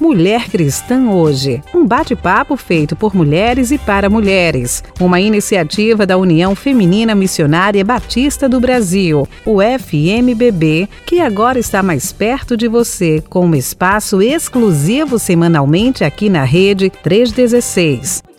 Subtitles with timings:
[0.00, 6.54] Mulher Cristã Hoje, um bate-papo feito por mulheres e para mulheres, uma iniciativa da União
[6.54, 13.44] Feminina Missionária Batista do Brasil, o FMBB, que agora está mais perto de você, com
[13.44, 18.29] um espaço exclusivo semanalmente aqui na Rede 316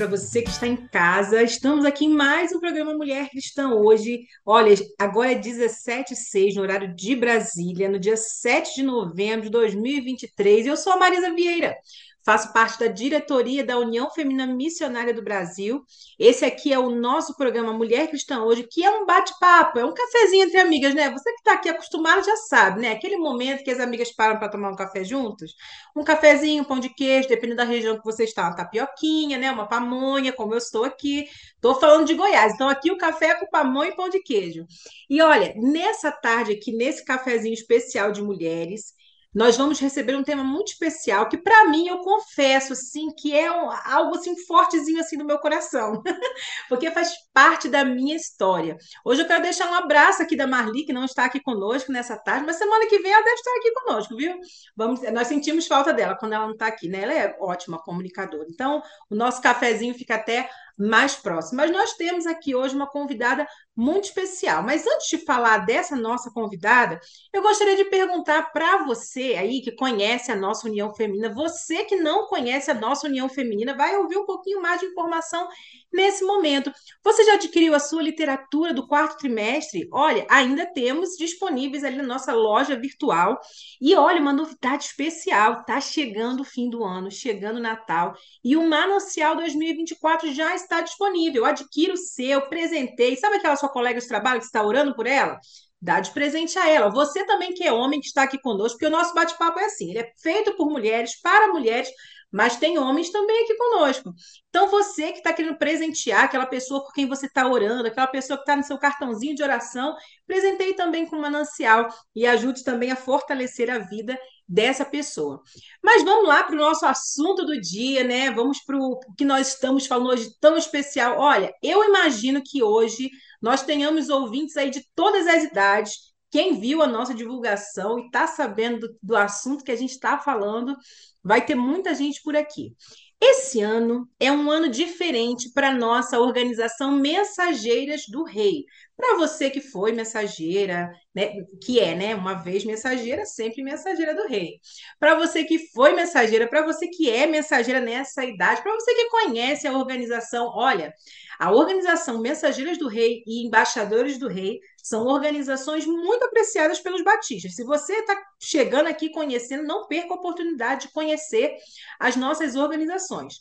[0.00, 1.42] para você que está em casa.
[1.42, 4.24] Estamos aqui em mais um programa Mulher Cristã hoje.
[4.46, 10.68] Olha, agora é 17h06 no horário de Brasília, no dia 7 de novembro de 2023.
[10.68, 11.76] Eu sou a Marisa Vieira
[12.24, 15.84] faço parte da diretoria da União Feminina Missionária do Brasil.
[16.18, 19.94] Esse aqui é o nosso programa Mulher Cristã Hoje, que é um bate-papo, é um
[19.94, 21.10] cafezinho entre amigas, né?
[21.10, 22.92] Você que está aqui acostumado já sabe, né?
[22.92, 25.54] Aquele momento que as amigas param para tomar um café juntos.
[25.96, 29.50] Um cafezinho, um pão de queijo, dependendo da região que você está, uma tapioquinha, né?
[29.50, 31.26] Uma pamonha, como eu estou aqui.
[31.54, 34.66] Estou falando de Goiás, então aqui o café é com pamonha e pão de queijo.
[35.08, 38.94] E olha, nessa tarde aqui, nesse cafezinho especial de mulheres,
[39.34, 43.50] nós vamos receber um tema muito especial que para mim eu confesso assim que é
[43.50, 46.02] um, algo assim fortezinho assim no meu coração,
[46.68, 48.76] porque faz parte da minha história.
[49.04, 52.16] Hoje eu quero deixar um abraço aqui da Marli que não está aqui conosco nessa
[52.16, 54.38] tarde, mas semana que vem ela deve estar aqui conosco, viu?
[54.76, 57.02] Vamos, nós sentimos falta dela quando ela não está aqui, né?
[57.02, 58.46] Ela é ótima comunicadora.
[58.48, 60.48] Então, o nosso cafezinho fica até
[60.80, 61.58] mais próximo.
[61.58, 63.46] Mas nós temos aqui hoje uma convidada
[63.80, 64.62] muito especial.
[64.62, 67.00] Mas antes de falar dessa nossa convidada,
[67.32, 71.96] eu gostaria de perguntar para você aí que conhece a nossa União Feminina, você que
[71.96, 75.48] não conhece a nossa União Feminina, vai ouvir um pouquinho mais de informação
[75.90, 76.70] nesse momento.
[77.02, 79.88] Você já adquiriu a sua literatura do quarto trimestre?
[79.90, 83.40] Olha, ainda temos disponíveis ali na nossa loja virtual.
[83.80, 88.14] E olha, uma novidade especial, tá chegando o fim do ano, chegando o Natal,
[88.44, 91.44] e o Manancial 2024 já está disponível.
[91.44, 93.16] Adquira o seu, presentei.
[93.16, 95.38] Sabe aquela sua colega de trabalho que está orando por ela?
[95.80, 96.90] Dá de presente a ela.
[96.90, 99.90] Você também que é homem que está aqui conosco, porque o nosso bate-papo é assim,
[99.90, 101.88] ele é feito por mulheres, para mulheres,
[102.30, 104.12] mas tem homens também aqui conosco.
[104.48, 108.36] Então, você que está querendo presentear aquela pessoa por quem você está orando, aquela pessoa
[108.36, 112.96] que está no seu cartãozinho de oração, presentei também com manancial e ajude também a
[112.96, 114.18] fortalecer a vida
[114.50, 115.40] dessa pessoa.
[115.82, 118.32] Mas vamos lá para o nosso assunto do dia, né?
[118.32, 121.18] Vamos para o que nós estamos falando hoje tão especial.
[121.18, 126.80] Olha, eu imagino que hoje nós tenhamos ouvintes aí de todas as idades quem viu
[126.80, 130.76] a nossa divulgação e está sabendo do, do assunto que a gente está falando,
[131.22, 132.72] vai ter muita gente por aqui.
[133.20, 138.64] Esse ano é um ano diferente para nossa organização Mensageiras do Rei.
[139.00, 144.26] Para você que foi mensageira, né, que é, né, uma vez mensageira, sempre mensageira do
[144.28, 144.60] rei.
[144.98, 149.08] Para você que foi mensageira, para você que é mensageira nessa idade, para você que
[149.08, 150.92] conhece a organização, olha,
[151.38, 157.54] a organização Mensageiras do Rei e Embaixadores do Rei são organizações muito apreciadas pelos batistas.
[157.54, 161.56] Se você está chegando aqui conhecendo, não perca a oportunidade de conhecer
[161.98, 163.36] as nossas organizações.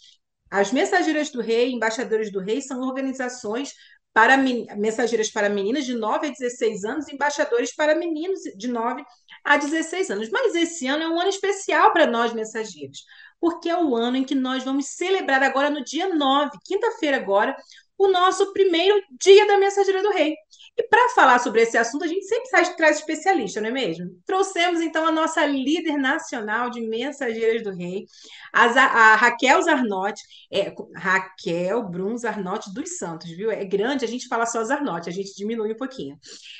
[0.49, 3.73] As Mensageiras do Rei, Embaixadores do Rei, são organizações
[4.13, 9.03] para mensageiras para meninas de 9 a 16 anos, embaixadores para meninos de 9
[9.43, 10.29] a 16 anos.
[10.29, 13.05] Mas esse ano é um ano especial para nós mensageiros,
[13.39, 17.55] porque é o ano em que nós vamos celebrar agora no dia 9, quinta-feira agora,
[17.99, 20.33] o nosso primeiro dia da Mensageira do Rei.
[20.77, 24.09] E para falar sobre esse assunto, a gente sempre traz, traz especialista, não é mesmo?
[24.25, 28.05] Trouxemos então a nossa líder nacional de Mensageiras do Rei,
[28.53, 33.51] a, a Raquel Zarnotti, é, Raquel Brum Zarnotti dos Santos, viu?
[33.51, 36.17] É grande, a gente fala só Zarnotti, a gente diminui um pouquinho.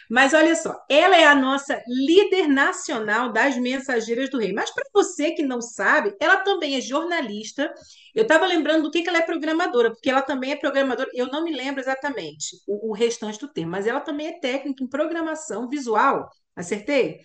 [0.09, 4.51] Mas olha só, ela é a nossa líder nacional das Mensageiras do Rei.
[4.51, 7.73] Mas para você que não sabe, ela também é jornalista
[8.16, 11.28] eu estava lembrando do que, que ela é programadora, porque ela também é programadora, eu
[11.28, 14.88] não me lembro exatamente o, o restante do termo, mas ela também é técnica em
[14.88, 16.30] programação visual.
[16.56, 17.22] Acertei?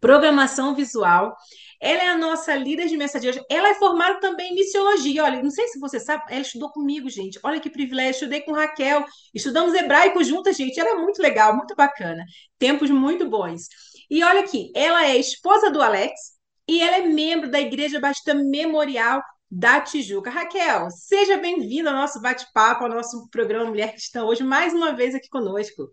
[0.00, 1.34] Programação visual.
[1.80, 3.42] Ela é a nossa líder de mensageiros.
[3.50, 5.24] Ela é formada também em missiologia.
[5.24, 7.38] Olha, não sei se você sabe, ela estudou comigo, gente.
[7.42, 8.12] Olha que privilégio.
[8.12, 9.04] Estudei com Raquel.
[9.34, 10.78] Estudamos hebraico juntas, gente.
[10.78, 12.24] Era muito legal, muito bacana.
[12.58, 13.68] Tempos muito bons.
[14.10, 16.12] E olha aqui, ela é esposa do Alex
[16.68, 20.30] e ela é membro da Igreja Batista Memorial da Tijuca.
[20.30, 25.14] Raquel, seja bem-vinda ao nosso bate-papo, ao nosso programa Mulher Cristã, hoje mais uma vez
[25.14, 25.88] aqui conosco.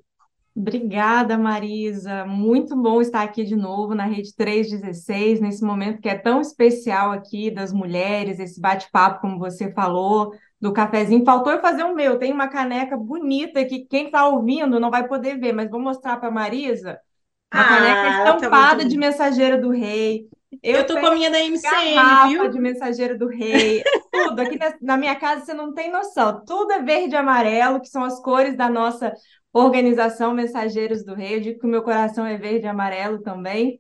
[0.56, 2.26] Obrigada, Marisa.
[2.26, 7.12] Muito bom estar aqui de novo na Rede 316, nesse momento que é tão especial
[7.12, 11.26] aqui das mulheres, esse bate-papo, como você falou, do cafezinho.
[11.26, 15.08] Faltou eu fazer o meu, tem uma caneca bonita que quem está ouvindo não vai
[15.08, 17.00] poder ver, mas vou mostrar para a Marisa.
[17.52, 20.28] Uma ah, caneca tá estampada tá de mensageira do rei.
[20.62, 22.50] Eu, eu tô com a minha da MCM, viu?
[22.50, 24.40] de mensageiro do rei, tudo.
[24.40, 26.44] Aqui na, na, minha casa você não tem noção.
[26.46, 29.14] Tudo é verde e amarelo, que são as cores da nossa
[29.52, 31.36] organização Mensageiros do Rei.
[31.36, 33.80] Eu digo que o meu coração é verde e amarelo também.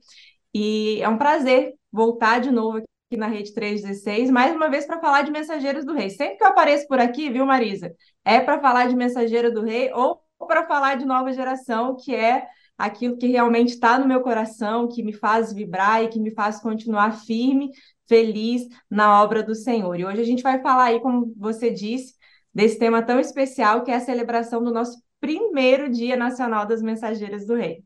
[0.53, 4.99] E é um prazer voltar de novo aqui na Rede 316, mais uma vez para
[4.99, 6.09] falar de Mensageiros do Rei.
[6.09, 7.91] Sempre que eu apareço por aqui, viu, Marisa?
[8.23, 12.45] É para falar de Mensageira do Rei ou para falar de nova geração, que é
[12.77, 16.59] aquilo que realmente está no meu coração, que me faz vibrar e que me faz
[16.59, 17.69] continuar firme,
[18.07, 19.99] feliz na obra do Senhor.
[19.99, 22.15] E hoje a gente vai falar aí, como você disse,
[22.53, 27.45] desse tema tão especial que é a celebração do nosso primeiro Dia Nacional das Mensageiras
[27.45, 27.83] do Rei.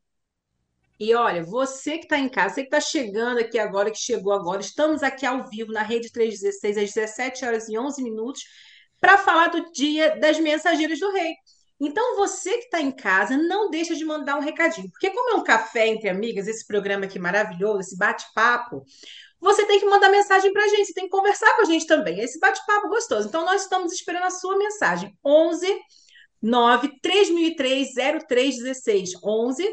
[1.00, 4.34] E olha, você que está em casa, você que está chegando aqui agora, que chegou
[4.34, 8.42] agora, estamos aqui ao vivo na Rede 316 às 17 horas e 11 minutos
[9.00, 11.36] para falar do Dia das Mensageiras do Rei.
[11.80, 15.36] Então, você que está em casa, não deixa de mandar um recadinho, porque como é
[15.36, 18.84] um café entre amigas, esse programa aqui maravilhoso, esse bate-papo,
[19.40, 21.86] você tem que mandar mensagem para a gente, você tem que conversar com a gente
[21.86, 23.28] também, esse bate-papo gostoso.
[23.28, 25.16] Então, nós estamos esperando a sua mensagem.
[25.24, 25.68] 11
[26.42, 27.94] 9 3003
[28.28, 29.68] 0316 11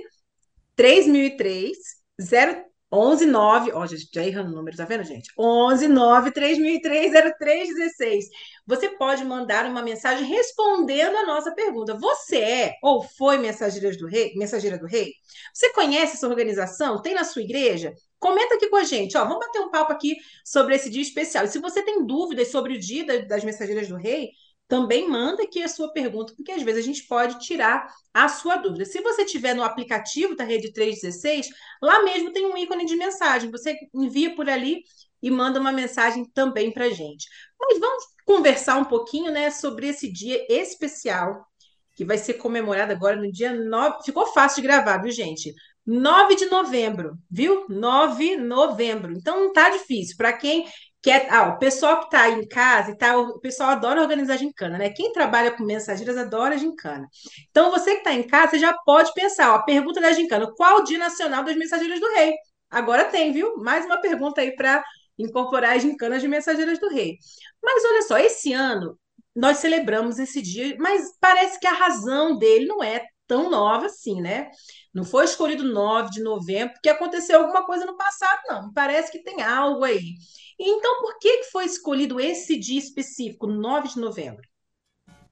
[0.76, 1.76] 3003
[2.20, 2.64] 0
[2.94, 5.30] 11 9, ó, já, já errando o número, tá vendo, gente?
[5.38, 8.26] 11 9 3003 0316.
[8.66, 11.94] Você pode mandar uma mensagem respondendo a nossa pergunta.
[11.98, 14.32] Você é ou foi mensageira do rei?
[14.36, 15.12] Mensageira do rei?
[15.52, 17.02] Você conhece essa organização?
[17.02, 17.92] Tem na sua igreja?
[18.18, 19.24] Comenta aqui com a gente, ó.
[19.24, 21.44] Vamos bater um papo aqui sobre esse dia especial.
[21.44, 24.30] E se você tem dúvidas sobre o dia das mensageiras do rei,
[24.66, 28.56] também manda aqui a sua pergunta, porque às vezes a gente pode tirar a sua
[28.56, 28.84] dúvida.
[28.84, 31.48] Se você tiver no aplicativo da Rede 316,
[31.82, 33.50] lá mesmo tem um ícone de mensagem.
[33.50, 34.82] Você envia por ali
[35.22, 37.26] e manda uma mensagem também para a gente.
[37.60, 41.46] Mas vamos conversar um pouquinho né, sobre esse dia especial
[41.94, 44.04] que vai ser comemorado agora no dia 9.
[44.04, 45.54] Ficou fácil de gravar, viu, gente?
[45.86, 47.66] 9 de novembro, viu?
[47.68, 49.12] 9 de novembro.
[49.12, 50.16] Então não tá difícil.
[50.16, 50.66] Para quem
[51.04, 54.38] que é, ah, o pessoal que está em casa e tá, o pessoal adora organizar
[54.38, 54.88] gincana, né?
[54.88, 57.06] Quem trabalha com mensageiras adora gincana.
[57.50, 60.78] Então, você que está em casa, você já pode pensar, ó, pergunta da gincana, qual
[60.78, 62.32] o dia nacional das mensageiras do rei?
[62.70, 63.58] Agora tem, viu?
[63.58, 64.82] Mais uma pergunta aí para
[65.18, 67.18] incorporar as gincanas de mensageiras do rei.
[67.62, 68.98] Mas olha só, esse ano
[69.36, 74.22] nós celebramos esse dia, mas parece que a razão dele não é tão nova assim,
[74.22, 74.50] né?
[74.92, 78.72] Não foi escolhido 9 de novembro porque aconteceu alguma coisa no passado, não.
[78.72, 80.14] Parece que tem algo aí.
[80.58, 84.42] Então, por que foi escolhido esse dia específico, 9 de novembro?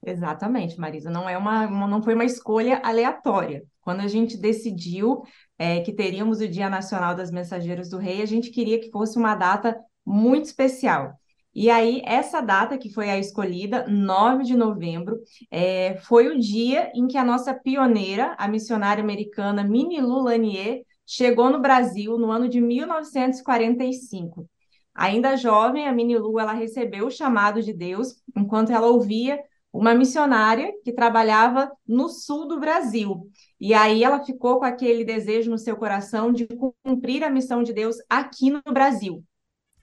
[0.04, 1.10] Exatamente, Marisa.
[1.10, 3.62] Não é uma, não foi uma escolha aleatória.
[3.80, 5.22] Quando a gente decidiu
[5.58, 9.16] é, que teríamos o Dia Nacional das Mensageiras do Rei, a gente queria que fosse
[9.16, 11.14] uma data muito especial.
[11.54, 15.20] E aí, essa data que foi a escolhida, 9 de novembro,
[15.50, 21.50] é, foi o dia em que a nossa pioneira, a missionária americana Minnie Lanier, chegou
[21.50, 24.48] no Brasil no ano de 1945.
[24.94, 29.42] Ainda jovem, a Minnie Lu ela recebeu o chamado de Deus enquanto ela ouvia
[29.72, 33.26] uma missionária que trabalhava no sul do Brasil.
[33.58, 36.46] E aí ela ficou com aquele desejo no seu coração de
[36.84, 39.24] cumprir a missão de Deus aqui no Brasil.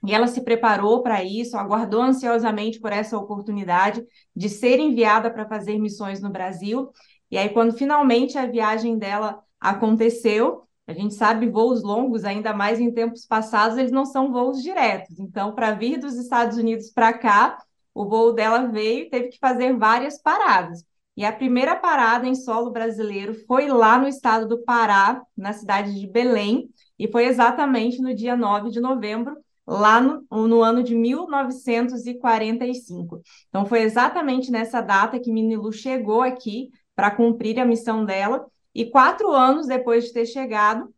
[0.06, 4.02] E ela se preparou para isso, aguardou ansiosamente por essa oportunidade
[4.34, 6.90] de ser enviada para fazer missões no Brasil.
[7.30, 12.80] E aí, quando finalmente a viagem dela aconteceu, a gente sabe voos longos, ainda mais
[12.80, 15.20] em tempos passados, eles não são voos diretos.
[15.20, 17.56] Então, para vir dos Estados Unidos para cá,
[17.94, 20.84] o voo dela veio e teve que fazer várias paradas.
[21.16, 25.94] E a primeira parada em solo brasileiro foi lá no estado do Pará, na cidade
[25.98, 30.94] de Belém, e foi exatamente no dia 9 de novembro, lá no, no, ano de
[30.94, 33.22] 1945.
[33.48, 38.44] Então, foi exatamente nessa data que Minilu chegou aqui para cumprir a missão dela,
[38.74, 40.92] e quatro anos depois de ter chegado,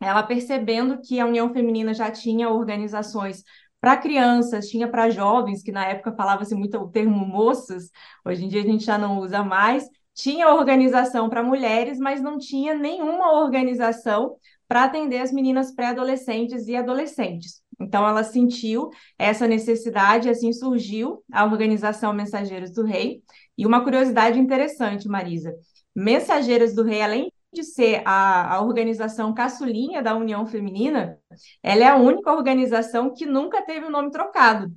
[0.00, 3.44] ela percebendo que a União Feminina já tinha organizações
[3.80, 7.90] para crianças, tinha para jovens, que na época falava-se muito o termo moças,
[8.24, 12.38] hoje em dia a gente já não usa mais, tinha organização para mulheres, mas não
[12.38, 14.36] tinha nenhuma organização
[14.68, 17.62] para atender as meninas pré-adolescentes e adolescentes.
[17.80, 23.22] Então, ela sentiu essa necessidade, assim surgiu a Organização Mensageiros do Rei.
[23.58, 25.52] E uma curiosidade interessante, Marisa:
[25.94, 31.18] Mensageiras do Rei, além de ser a, a organização caçulinha da União Feminina,
[31.62, 34.72] ela é a única organização que nunca teve o nome trocado.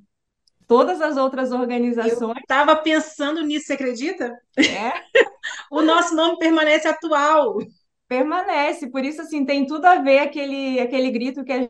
[0.67, 2.39] Todas as outras organizações.
[2.39, 4.35] Estava pensando nisso, você acredita?
[4.57, 4.93] É.
[5.71, 7.57] o nosso nome permanece atual.
[8.07, 11.69] Permanece, por isso assim tem tudo a ver aquele aquele grito que a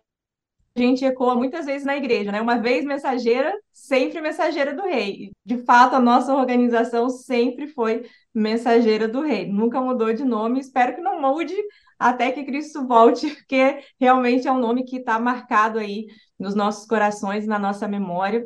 [0.78, 2.42] gente ecoa muitas vezes na igreja, né?
[2.42, 5.32] Uma vez mensageira, sempre mensageira do rei.
[5.46, 10.60] De fato, a nossa organização sempre foi mensageira do rei, nunca mudou de nome.
[10.60, 11.56] Espero que não mude
[11.98, 16.86] até que Cristo volte, porque realmente é um nome que está marcado aí nos nossos
[16.86, 18.46] corações, na nossa memória,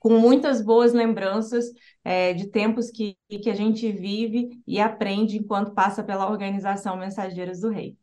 [0.00, 1.66] com muitas boas lembranças
[2.04, 7.60] é, de tempos que, que a gente vive e aprende enquanto passa pela organização Mensageiras
[7.60, 7.96] do Rei.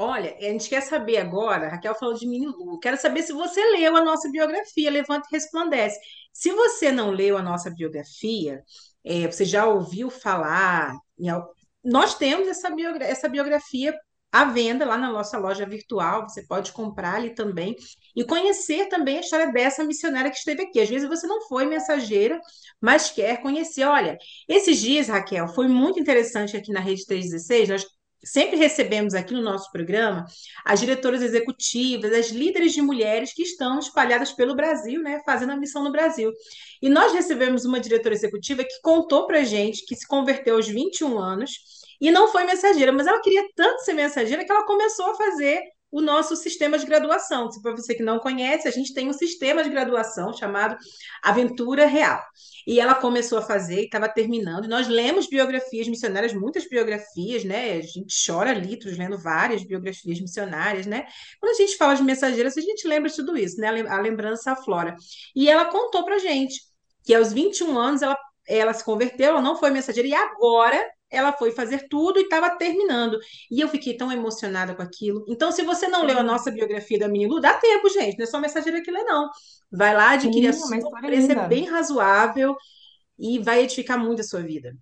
[0.00, 3.96] Olha, a gente quer saber agora, Raquel falou de Lu, quero saber se você leu
[3.96, 5.98] a nossa biografia, Levanta e Resplandece.
[6.32, 8.62] Se você não leu a nossa biografia,
[9.04, 10.94] é, você já ouviu falar,
[11.84, 13.92] nós temos essa, biogra essa biografia
[14.30, 17.74] à venda lá na nossa loja virtual, você pode comprar ali também
[18.14, 20.80] e conhecer também a história dessa missionária que esteve aqui.
[20.80, 22.40] Às vezes você não foi mensageira,
[22.80, 23.84] mas quer conhecer.
[23.84, 24.16] Olha,
[24.48, 29.42] esses dias, Raquel, foi muito interessante aqui na Rede 316, nós sempre recebemos aqui no
[29.42, 30.26] nosso programa
[30.64, 35.56] as diretoras executivas, as líderes de mulheres que estão espalhadas pelo Brasil, né, fazendo a
[35.56, 36.32] missão no Brasil.
[36.82, 41.18] E nós recebemos uma diretora executiva que contou para gente que se converteu aos 21
[41.18, 41.52] anos
[42.00, 45.60] e não foi mensageira, mas ela queria tanto ser mensageira que ela começou a fazer
[45.90, 47.50] o nosso sistema de graduação.
[47.50, 50.76] Se para você que não conhece, a gente tem um sistema de graduação chamado
[51.22, 52.22] Aventura Real.
[52.66, 54.66] E ela começou a fazer e estava terminando.
[54.66, 57.72] E nós lemos biografias missionárias, muitas biografias, né?
[57.72, 61.06] A gente chora litros lendo várias biografias missionárias, né?
[61.40, 63.68] Quando a gente fala de mensageiras, a gente lembra tudo isso, né?
[63.88, 64.94] A lembrança aflora.
[65.34, 66.60] E ela contou para gente
[67.04, 71.32] que aos 21 anos ela, ela se converteu, ela não foi mensageira, e agora ela
[71.32, 73.18] foi fazer tudo e estava terminando.
[73.50, 75.24] E eu fiquei tão emocionada com aquilo.
[75.28, 78.18] Então, se você não leu a nossa biografia da Minilu, dá tempo, gente.
[78.18, 79.30] Não é só mensageira que lê, não.
[79.70, 82.56] Vai lá, adquire Sim, a sua, preço é bem razoável
[83.18, 84.76] e vai edificar muito a sua vida.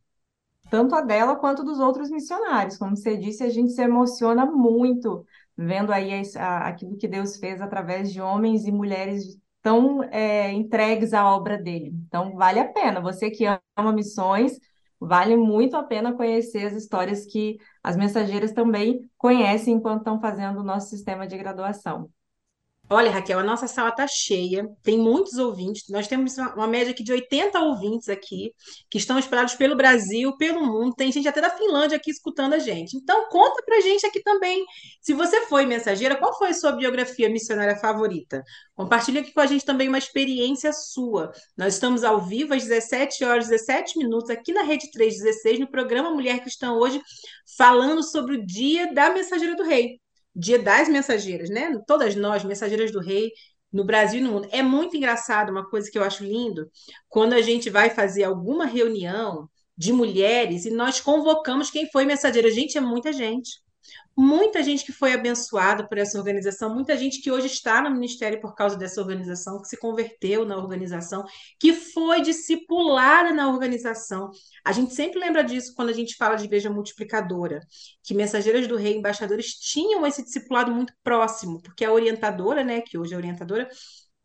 [0.71, 2.76] Tanto a dela quanto dos outros missionários.
[2.76, 5.25] Como você disse, a gente se emociona muito
[5.56, 11.14] vendo aí a, aquilo que Deus fez através de homens e mulheres tão é, entregues
[11.14, 11.92] à obra dele.
[12.06, 13.00] Então, vale a pena.
[13.00, 13.45] Você que
[13.76, 14.59] ama missões,
[15.00, 20.61] Vale muito a pena conhecer as histórias que as mensageiras também conhecem enquanto estão fazendo
[20.61, 22.11] o nosso sistema de graduação.
[22.88, 25.88] Olha, Raquel, a nossa sala está cheia, tem muitos ouvintes.
[25.88, 28.52] Nós temos uma média aqui de 80 ouvintes aqui,
[28.88, 30.95] que estão espalhados pelo Brasil, pelo mundo.
[30.95, 32.97] Tem gente até da Finlândia aqui escutando a gente.
[32.97, 34.64] Então, conta pra gente aqui também.
[35.00, 38.45] Se você foi mensageira, qual foi a sua biografia missionária favorita?
[38.76, 41.33] Compartilhe aqui com a gente também uma experiência sua.
[41.57, 46.11] Nós estamos ao vivo às 17 horas 17 minutos aqui na Rede 316, no programa
[46.11, 47.02] Mulher Cristã hoje,
[47.59, 49.99] falando sobre o Dia da Mensageira do Rei.
[50.37, 51.71] Dia das Mensageiras, né?
[51.87, 53.33] Todas nós, mensageiras do rei,
[53.73, 54.49] no Brasil e no mundo.
[54.52, 56.71] É muito engraçado, uma coisa que eu acho lindo,
[57.09, 62.50] quando a gente vai fazer alguma reunião de mulheres e nós convocamos quem foi mensageira.
[62.50, 63.65] Gente, é muita gente
[64.16, 68.40] muita gente que foi abençoada por essa organização, muita gente que hoje está no ministério
[68.40, 71.25] por causa dessa organização, que se converteu na organização,
[71.61, 74.30] que foi discipulada na organização.
[74.64, 77.61] A gente sempre lembra disso quando a gente fala de igreja multiplicadora,
[78.02, 82.96] que mensageiras do rei, embaixadores tinham esse discipulado muito próximo, porque a orientadora, né, que
[82.96, 83.68] hoje é orientadora,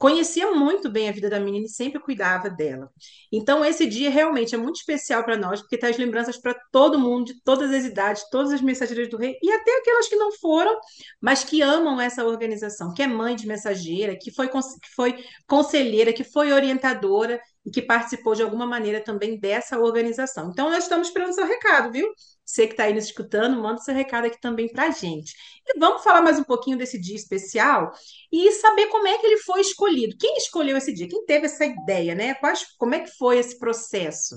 [0.01, 2.89] conhecia muito bem a vida da menina e sempre cuidava dela.
[3.31, 7.25] Então, esse dia realmente é muito especial para nós, porque traz lembranças para todo mundo,
[7.25, 10.75] de todas as idades, todas as mensageiras do rei, e até aquelas que não foram,
[11.21, 16.11] mas que amam essa organização, que é mãe de mensageira, que foi, que foi conselheira,
[16.11, 20.49] que foi orientadora e que participou de alguma maneira também dessa organização.
[20.49, 22.11] Então, nós estamos esperando seu recado, viu?
[22.51, 25.33] Você que está aí nos escutando, manda seu recado aqui também para a gente.
[25.65, 27.91] E vamos falar mais um pouquinho desse dia especial
[28.29, 30.17] e saber como é que ele foi escolhido.
[30.19, 31.07] Quem escolheu esse dia?
[31.07, 32.33] Quem teve essa ideia, né?
[32.33, 34.35] Quais, como é que foi esse processo?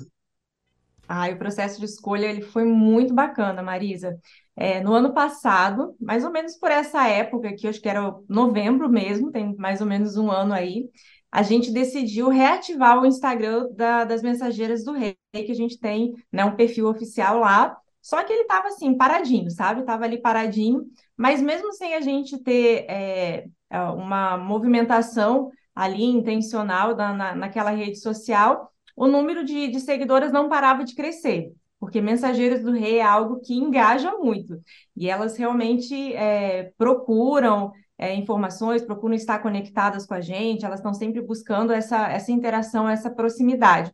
[1.08, 4.16] Ah, o processo de escolha ele foi muito bacana, Marisa.
[4.54, 8.88] É, no ano passado, mais ou menos por essa época, que acho que era novembro
[8.88, 10.88] mesmo, tem mais ou menos um ano aí,
[11.32, 16.12] a gente decidiu reativar o Instagram da, das Mensageiras do Rei, que a gente tem
[16.30, 19.80] né, um perfil oficial lá, só que ele estava assim, paradinho, sabe?
[19.80, 20.84] Estava ali paradinho,
[21.16, 27.70] mas mesmo sem a gente ter é, é, uma movimentação ali intencional na, na, naquela
[27.70, 31.52] rede social, o número de, de seguidoras não parava de crescer
[31.84, 34.58] porque Mensageiras do Rei é algo que engaja muito
[34.96, 40.94] e elas realmente é, procuram é, informações, procuram estar conectadas com a gente, elas estão
[40.94, 43.92] sempre buscando essa, essa interação, essa proximidade.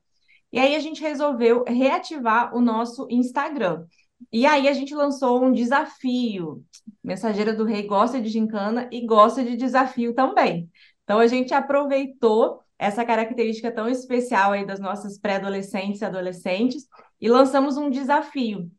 [0.52, 3.84] E aí a gente resolveu reativar o nosso Instagram.
[4.32, 6.64] E aí a gente lançou um desafio.
[7.02, 10.70] Mensageira do Rei gosta de gincana e gosta de desafio também.
[11.04, 16.86] Então a gente aproveitou essa característica tão especial aí das nossas pré-adolescentes e adolescentes
[17.20, 18.70] e lançamos um desafio.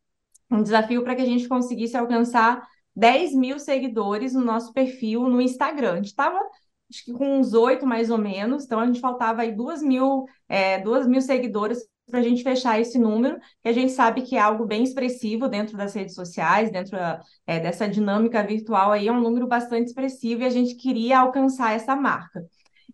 [0.49, 5.41] Um desafio para que a gente conseguisse alcançar 10 mil seguidores no nosso perfil no
[5.41, 5.93] Instagram.
[5.93, 6.39] A gente estava,
[6.89, 10.25] acho que com uns oito mais ou menos, então a gente faltava aí duas mil,
[10.49, 14.35] é, duas mil seguidores para a gente fechar esse número, que a gente sabe que
[14.35, 16.97] é algo bem expressivo dentro das redes sociais, dentro
[17.47, 21.73] é, dessa dinâmica virtual aí, é um número bastante expressivo e a gente queria alcançar
[21.73, 22.43] essa marca.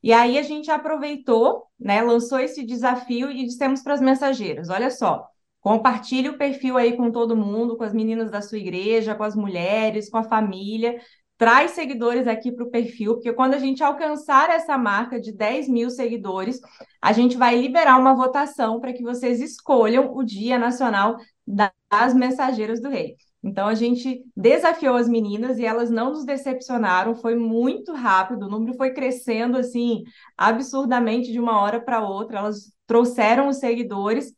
[0.04, 4.92] E aí a gente aproveitou, né, lançou esse desafio e dissemos para as mensageiras, olha
[4.92, 5.28] só,
[5.68, 9.36] Compartilhe o perfil aí com todo mundo, com as meninas da sua igreja, com as
[9.36, 10.98] mulheres, com a família.
[11.38, 15.70] Traz seguidores aqui para o perfil, porque quando a gente alcançar essa marca de 10
[15.70, 16.60] mil seguidores,
[17.00, 22.82] a gente vai liberar uma votação para que vocês escolham o Dia Nacional das Mensageiras
[22.82, 23.15] do Rei.
[23.44, 28.50] Então a gente desafiou as meninas e elas não nos decepcionaram, foi muito rápido, o
[28.50, 30.03] número foi crescendo assim
[30.36, 32.39] absurdamente de uma hora para outra.
[32.39, 34.34] Elas trouxeram os seguidores,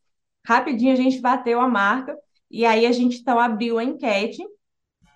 [0.46, 2.16] rapidinho a gente bateu a marca
[2.50, 4.44] e aí a gente então abriu a enquete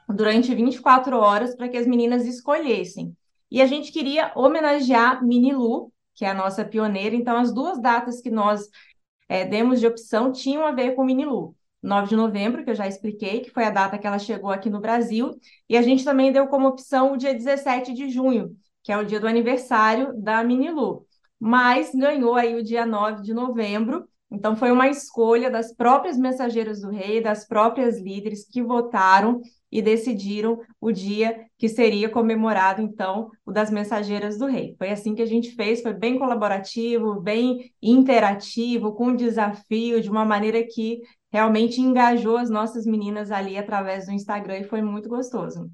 [0.08, 3.16] durante 24 horas para que as meninas escolhessem.
[3.50, 8.20] E a gente queria homenagear Minilu, que é a nossa pioneira, então as duas datas
[8.20, 8.68] que nós
[9.28, 11.54] é, demos de opção tinham a ver com Minilu.
[11.82, 14.70] 9 de novembro, que eu já expliquei, que foi a data que ela chegou aqui
[14.70, 18.90] no Brasil, e a gente também deu como opção o dia 17 de junho, que
[18.90, 21.06] é o dia do aniversário da Minilu.
[21.38, 26.80] Mas ganhou aí o dia 9 de novembro, então foi uma escolha das próprias mensageiras
[26.80, 29.40] do rei, das próprias líderes que votaram
[29.74, 34.76] e decidiram o dia que seria comemorado, então, o das mensageiras do rei.
[34.78, 40.24] Foi assim que a gente fez, foi bem colaborativo, bem interativo, com desafio, de uma
[40.24, 45.68] maneira que realmente engajou as nossas meninas ali através do Instagram e foi muito gostoso.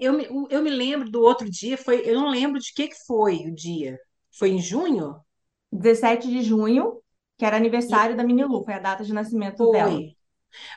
[0.00, 3.04] Eu me, eu me lembro do outro dia, foi, eu não lembro de que, que
[3.04, 3.98] foi o dia.
[4.30, 5.16] Foi em junho?
[5.72, 7.00] 17 de junho,
[7.36, 8.16] que era aniversário e...
[8.16, 9.72] da Minilu, foi a data de nascimento foi.
[9.72, 10.00] dela.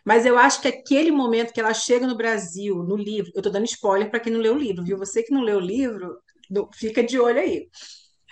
[0.04, 3.52] Mas eu acho que aquele momento que ela chega no Brasil, no livro, eu estou
[3.52, 4.98] dando spoiler para quem não leu o livro, viu?
[4.98, 6.18] Você que não leu o livro,
[6.74, 7.68] fica de olho aí.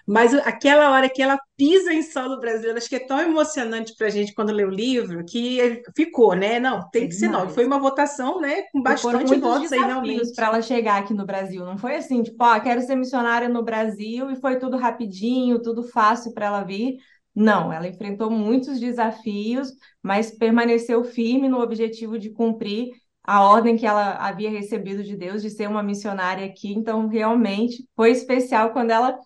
[0.06, 4.08] Mas aquela hora que ela pisa em solo brasileiro, acho que é tão emocionante para
[4.08, 6.60] a gente quando lê o livro que ficou, né?
[6.60, 7.48] Não, tem que ser não.
[7.48, 8.64] Foi uma votação, né?
[8.74, 10.36] Com bastante votos aí, realmente.
[10.36, 11.64] Para ela chegar aqui no Brasil.
[11.64, 15.84] Não foi assim, tipo, ó, quero ser missionária no Brasil e foi tudo rapidinho, tudo
[15.84, 16.98] fácil para ela vir.
[17.36, 19.72] Não, ela enfrentou muitos desafios,
[20.02, 22.92] mas permaneceu firme no objetivo de cumprir
[23.24, 26.74] a ordem que ela havia recebido de Deus de ser uma missionária aqui.
[26.74, 29.18] Então, realmente foi especial quando ela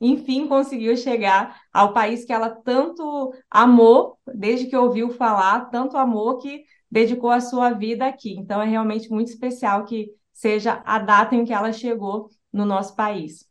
[0.00, 6.38] enfim conseguiu chegar ao país que ela tanto amou, desde que ouviu falar, tanto amou
[6.38, 8.32] que dedicou a sua vida aqui.
[8.32, 12.96] Então é realmente muito especial que seja a data em que ela chegou no nosso
[12.96, 13.49] país.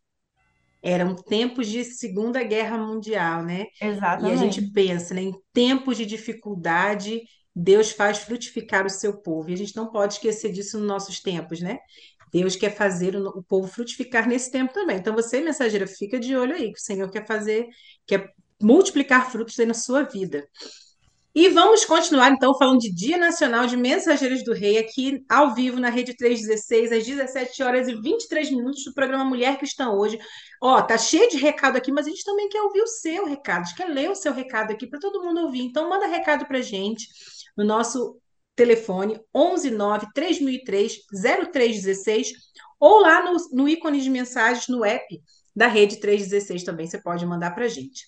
[0.81, 3.65] Eram tempos de Segunda Guerra Mundial, né?
[3.81, 4.31] Exatamente.
[4.31, 7.21] E a gente pensa, né, em tempos de dificuldade,
[7.53, 9.49] Deus faz frutificar o seu povo.
[9.49, 11.79] E a gente não pode esquecer disso nos nossos tempos, né?
[12.31, 14.97] Deus quer fazer o, povo frutificar nesse tempo também.
[14.97, 17.67] Então, você, mensageira, fica de olho aí, que o Senhor quer fazer,
[18.05, 20.47] quer multiplicar frutos aí na sua vida.
[21.33, 25.79] E vamos continuar, então, falando de Dia Nacional de Mensageiros do Rei, aqui ao vivo
[25.79, 30.17] na Rede 316, às 17 horas e 23 minutos, do programa Mulher Cristã Hoje.
[30.61, 33.61] Ó, tá cheio de recado aqui, mas a gente também quer ouvir o seu recado,
[33.61, 35.61] a gente quer ler o seu recado aqui para todo mundo ouvir.
[35.61, 37.07] Então, manda recado para gente
[37.55, 38.19] no nosso
[38.55, 40.97] telefone 119 3003
[41.53, 42.33] 0316
[42.79, 45.05] ou lá no, no ícone de mensagens no app
[45.55, 48.05] da Rede 316 também você pode mandar para gente.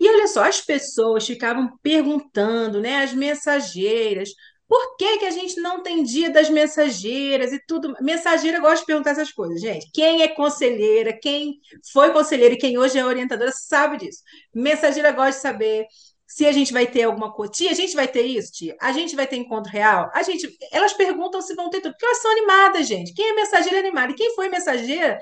[0.00, 4.30] E olha só, as pessoas ficavam perguntando, né, as mensageiras,
[4.68, 7.94] por que, que a gente não tem dia das mensageiras e tudo?
[8.00, 9.90] Mensageira gosta de perguntar essas coisas, gente.
[9.92, 11.60] Quem é conselheira, quem
[11.92, 14.20] foi conselheira e quem hoje é orientadora sabe disso.
[14.54, 15.86] Mensageira gosta de saber
[16.26, 17.52] se a gente vai ter alguma coisa.
[17.52, 18.74] Tia, a gente vai ter isso, tia?
[18.80, 20.10] A gente vai ter encontro real?
[20.14, 23.14] A gente, elas perguntam se vão ter tudo, porque elas são animadas, gente.
[23.14, 24.12] Quem é mensageira é animada.
[24.12, 25.20] E quem foi mensageira,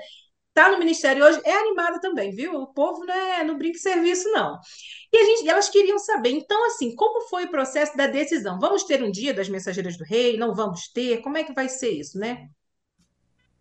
[0.53, 2.53] tá no ministério hoje, é animada também, viu?
[2.55, 4.59] O povo não, é, não brinca serviço, não.
[5.11, 8.59] E a gente, elas queriam saber, então, assim, como foi o processo da decisão?
[8.59, 10.37] Vamos ter um dia das mensageiras do rei?
[10.37, 11.21] Não vamos ter?
[11.21, 12.47] Como é que vai ser isso, né?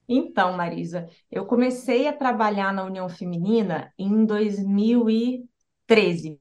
[0.08, 6.38] Então, Marisa, eu comecei a trabalhar na União Feminina em 2013.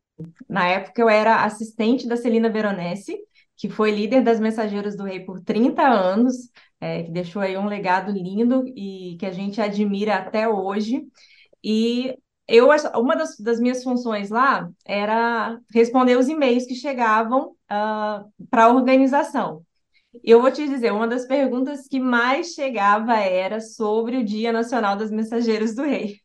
[0.50, 3.18] Na época eu era assistente da Celina Veronese,
[3.56, 6.50] que foi líder das Mensageiras do Rei por 30 anos,
[6.82, 11.08] é, que deixou aí um legado lindo e que a gente admira até hoje.
[11.64, 12.18] E
[12.48, 18.26] eu, uma das, das minhas funções lá era responder os e-mails que chegavam uh, ah,
[18.50, 19.66] para a organização.
[20.24, 24.98] Eu vou te dizer, uma das perguntas que mais chegava era sobre o Dia Nacional
[24.98, 26.20] das Mensageiras do Rei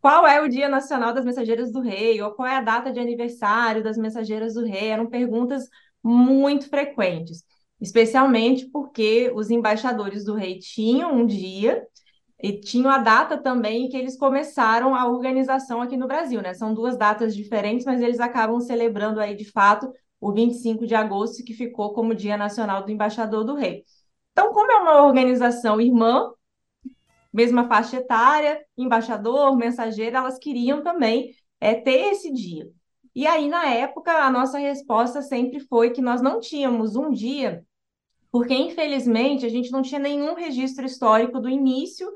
[0.00, 3.00] qual é o Dia Nacional das Mensageiras do Rei, ou qual é a data de
[3.00, 5.68] aniversário das Mensageiras do Rei, eram perguntas
[6.02, 7.44] muito frequentes,
[7.80, 11.86] especialmente porque os embaixadores do rei tinham um dia
[12.42, 16.54] e tinham a data também que eles começaram a organização aqui no Brasil, né?
[16.54, 21.44] São duas datas diferentes, mas eles acabam celebrando aí de fato o 25 de agosto,
[21.44, 23.84] que ficou como Dia Nacional do Embaixador do Rei.
[24.32, 26.30] Então, como é uma organização irmã,
[27.32, 32.68] mesma faixa etária, embaixador, mensageiro, elas queriam também é, ter esse dia.
[33.14, 37.64] E aí, na época, a nossa resposta sempre foi que nós não tínhamos um dia,
[38.30, 42.10] porque infelizmente a gente não tinha nenhum registro histórico do início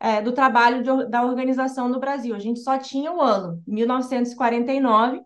[0.00, 2.34] é, do trabalho de, da organização no Brasil.
[2.34, 5.20] A gente só tinha o ano 1949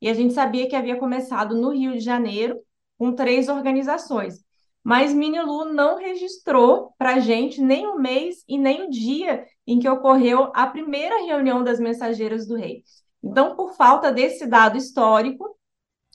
[0.00, 2.58] e a gente sabia que havia começado no Rio de Janeiro
[2.96, 4.44] com três organizações.
[4.82, 9.78] Mas Minilu não registrou para a gente nem o mês e nem o dia em
[9.78, 12.82] que ocorreu a primeira reunião das mensageiras do rei.
[13.22, 15.54] Então, por falta desse dado histórico,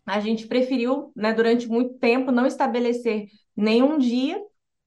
[0.06, 4.42] a gente preferiu, né, durante muito tempo, não estabelecer nenhum dia,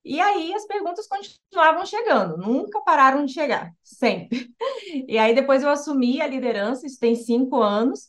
[0.04, 4.48] e aí as perguntas continuavam chegando, nunca pararam de chegar, sempre.
[5.08, 8.08] E aí depois eu assumi a liderança, isso tem cinco anos,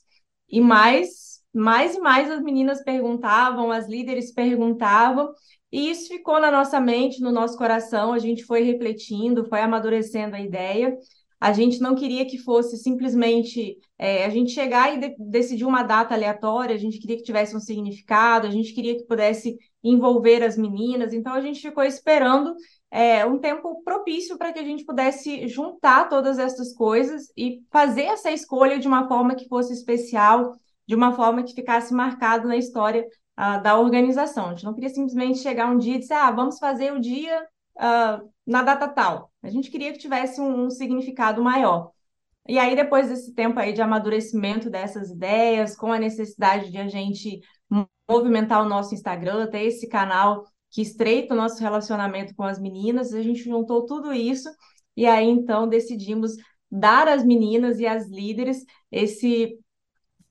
[0.50, 5.34] e mais, mais e mais as meninas perguntavam, as líderes perguntavam,
[5.72, 10.36] e isso ficou na nossa mente, no nosso coração, a gente foi refletindo, foi amadurecendo
[10.36, 10.98] a ideia.
[11.40, 15.84] A gente não queria que fosse simplesmente é, a gente chegar e de decidir uma
[15.84, 20.44] data aleatória, a gente queria que tivesse um significado, a gente queria que pudesse envolver
[20.44, 22.54] as meninas, então a gente ficou esperando
[22.92, 28.04] é, um tempo propício para que a gente pudesse juntar todas essas coisas e fazer
[28.04, 32.58] essa escolha de uma forma que fosse especial, de uma forma que ficasse marcado na
[32.58, 33.06] história
[33.40, 34.48] uh, da organização.
[34.48, 37.48] A gente não queria simplesmente chegar um dia e dizer, ah, vamos fazer o dia
[37.78, 39.29] uh, na data tal.
[39.42, 41.92] A gente queria que tivesse um, um significado maior.
[42.48, 46.88] E aí, depois desse tempo aí de amadurecimento dessas ideias, com a necessidade de a
[46.88, 47.42] gente
[48.10, 53.14] movimentar o nosso Instagram, ter esse canal que estreita o nosso relacionamento com as meninas,
[53.14, 54.50] a gente juntou tudo isso
[54.96, 56.34] e aí então decidimos
[56.72, 59.58] dar às meninas e às líderes esse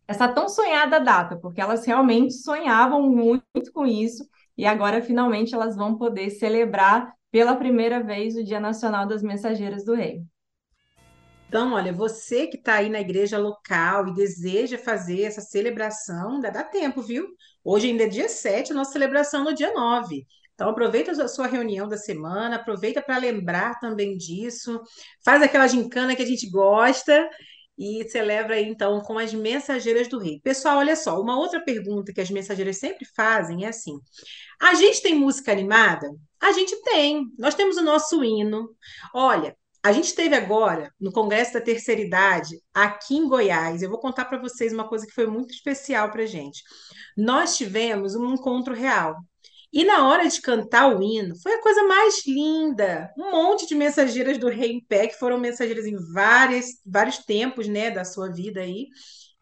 [0.06, 4.24] essa tão sonhada data, porque elas realmente sonhavam muito com isso
[4.56, 9.84] e agora finalmente elas vão poder celebrar pela primeira vez o Dia Nacional das Mensageiras
[9.84, 10.22] do Rei.
[11.48, 16.50] Então, olha, você que está aí na igreja local e deseja fazer essa celebração, ainda
[16.50, 17.26] dá tempo, viu?
[17.64, 20.26] Hoje ainda é dia 7, nossa celebração no dia 9.
[20.54, 24.82] Então, aproveita a sua reunião da semana, aproveita para lembrar também disso,
[25.24, 27.28] faz aquela gincana que a gente gosta
[27.78, 30.40] e celebra aí, então, com as mensageiras do rei.
[30.42, 33.98] Pessoal, olha só, uma outra pergunta que as mensageiras sempre fazem é assim:
[34.60, 36.10] a gente tem música animada?
[36.40, 37.26] A gente tem.
[37.38, 38.74] Nós temos o nosso hino.
[39.14, 43.98] Olha, a gente teve agora, no Congresso da Terceira Idade, aqui em Goiás, eu vou
[44.00, 46.62] contar para vocês uma coisa que foi muito especial para a gente.
[47.16, 49.16] Nós tivemos um encontro real.
[49.72, 53.12] E na hora de cantar o hino, foi a coisa mais linda.
[53.18, 57.68] Um monte de mensageiras do rei em pé, que foram mensageiras em várias, vários tempos
[57.68, 58.86] né, da sua vida aí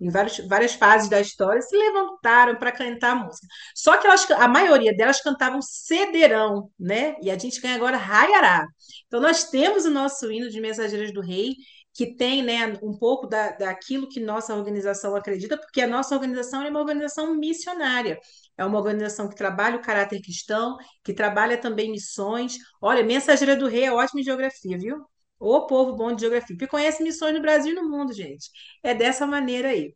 [0.01, 3.47] em vários, várias fases da história, se levantaram para cantar a música.
[3.75, 7.17] Só que elas, a maioria delas cantavam cederão, né?
[7.23, 8.67] E a gente ganha agora raiará.
[9.07, 11.55] Então, nós temos o nosso hino de Mensageiras do Rei,
[11.95, 16.63] que tem né, um pouco da, daquilo que nossa organização acredita, porque a nossa organização
[16.63, 18.19] é uma organização missionária.
[18.59, 22.59] É uma organização que trabalha o caráter cristão, que trabalha também missões.
[22.83, 25.07] Olha, Mensageira do Rei é ótima geografia, viu?
[25.39, 28.51] O povo bom de geografia, que conhece missões no Brasil e no mundo, gente.
[28.83, 29.95] É dessa maneira aí.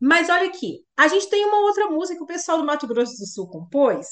[0.00, 3.16] Mas olha aqui, a gente tem uma outra música que o pessoal do Mato Grosso
[3.16, 4.08] do Sul compôs,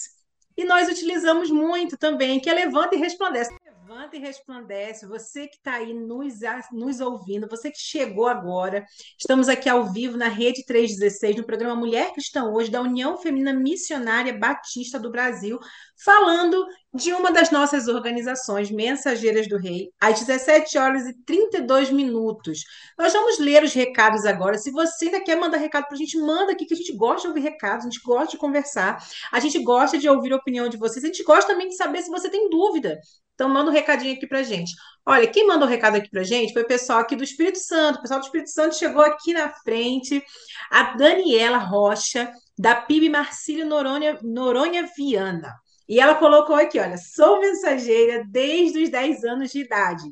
[0.57, 3.51] e nós utilizamos muito também, que é Levanta e Resplandece.
[3.91, 5.05] Levanta e resplandece.
[5.05, 6.35] Você que está aí nos,
[6.71, 8.85] nos ouvindo, você que chegou agora.
[9.19, 13.53] Estamos aqui ao vivo na Rede 316, no programa Mulher Cristã Hoje, da União Feminina
[13.53, 15.59] Missionária Batista do Brasil,
[16.05, 22.65] falando de uma das nossas organizações, Mensageiras do Rei, às 17 horas e 32 minutos.
[22.99, 24.59] Nós vamos ler os recados agora.
[24.59, 27.23] Se você ainda quer mandar recado para a gente, manda aqui, que a gente gosta
[27.23, 28.99] de ouvir recados, a gente gosta de conversar,
[29.31, 32.03] a gente gosta de ouvir a opinião de vocês, a gente gosta também de saber
[32.03, 32.99] se você tem dúvida.
[33.35, 34.73] Então, manda um recadinho aqui para gente.
[35.07, 37.99] Olha, quem mandou um recado aqui para gente foi o pessoal aqui do Espírito Santo.
[37.99, 40.23] O pessoal do Espírito Santo chegou aqui na frente.
[40.71, 45.55] A Daniela Rocha, da PIB Marcílio Noronha, Noronha Viana.
[45.91, 50.05] E ela colocou aqui, olha, sou mensageira desde os 10 anos de idade.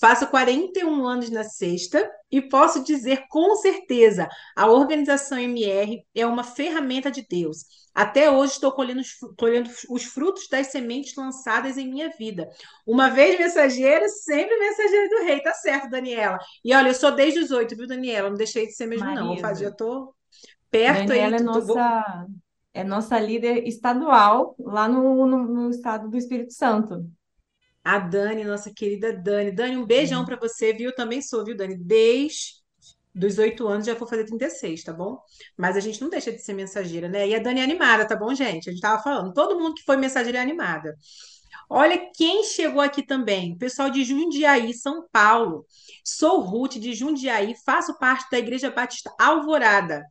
[0.00, 6.42] Faço 41 anos na sexta e posso dizer com certeza, a organização MR é uma
[6.42, 7.58] ferramenta de Deus.
[7.94, 9.00] Até hoje estou colhendo,
[9.38, 12.48] colhendo os frutos das sementes lançadas em minha vida.
[12.84, 15.40] Uma vez mensageira, sempre mensageira do rei.
[15.40, 16.38] Tá certo, Daniela.
[16.64, 18.28] E olha, eu sou desde os oito, viu, Daniela?
[18.28, 19.22] Não deixei de ser mesmo, Marisa.
[19.22, 19.36] não.
[19.36, 20.16] Eu já estou
[20.68, 21.42] perto Daniela aí.
[21.42, 22.26] é nossa
[22.74, 27.06] é nossa líder estadual lá no, no, no estado do Espírito Santo.
[27.84, 29.50] A Dani, nossa querida Dani.
[29.50, 30.94] Dani, um beijão para você, viu?
[30.94, 31.76] Também sou, viu, Dani?
[31.76, 32.62] Desde
[33.14, 35.18] dos oito anos já vou fazer 36, tá bom?
[35.56, 37.28] Mas a gente não deixa de ser mensageira, né?
[37.28, 38.68] E a Dani é animada, tá bom, gente?
[38.68, 40.96] A gente tava falando, todo mundo que foi mensageira é animada.
[41.68, 45.66] Olha quem chegou aqui também, pessoal de Jundiaí, São Paulo.
[46.04, 50.04] Sou Ruth de Jundiaí, faço parte da Igreja Batista Alvorada.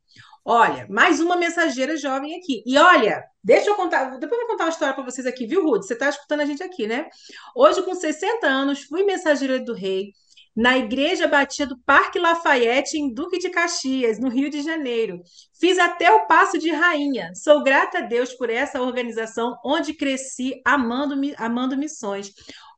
[0.43, 2.63] Olha, mais uma mensageira jovem aqui.
[2.65, 5.63] E olha, deixa eu contar, depois eu vou contar uma história para vocês aqui, viu,
[5.63, 5.83] Ruth?
[5.83, 7.07] Você está escutando a gente aqui, né?
[7.55, 10.13] Hoje, com 60 anos, fui mensageira do rei
[10.55, 15.21] na Igreja Batista do Parque Lafayette, em Duque de Caxias, no Rio de Janeiro.
[15.59, 17.31] Fiz até o Passo de Rainha.
[17.35, 22.31] Sou grata a Deus por essa organização onde cresci amando, amando missões.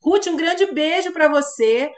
[0.03, 1.89] Ruth, um grande beijo para você.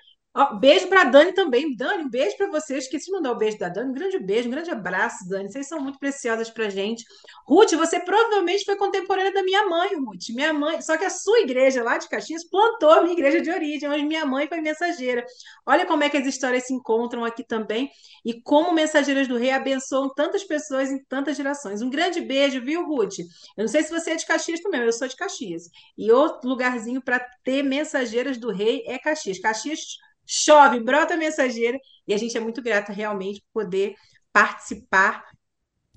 [0.60, 1.74] Beijo para Dani também.
[1.78, 2.74] Dani, um beijo para você.
[2.74, 3.92] Eu esqueci de mandar o beijo da Dani.
[3.92, 5.50] Um grande beijo, um grande abraço, Dani.
[5.50, 7.06] Vocês são muito preciosas para gente.
[7.48, 10.30] Ruth, você provavelmente foi contemporânea da minha mãe, Ruth.
[10.32, 13.50] Minha mãe, só que a sua igreja lá de Caxias plantou a minha igreja de
[13.50, 15.26] origem, onde minha mãe foi mensageira.
[15.66, 17.90] Olha como é que as histórias se encontram aqui também
[18.26, 21.82] e como mensageiras do rei abençoam tantas pessoas em tantas gerações.
[21.82, 23.20] Um grande beijo, viu, Ruth?
[23.20, 25.70] Eu não sei se você é de Caxias também, eu sou de Caxias.
[25.98, 29.40] E outro lugarzinho para ter mensageiras do rei é Caxias.
[29.40, 29.80] Caxias
[30.26, 33.96] chove, brota mensageira, e a gente é muito grata realmente por poder
[34.32, 35.24] participar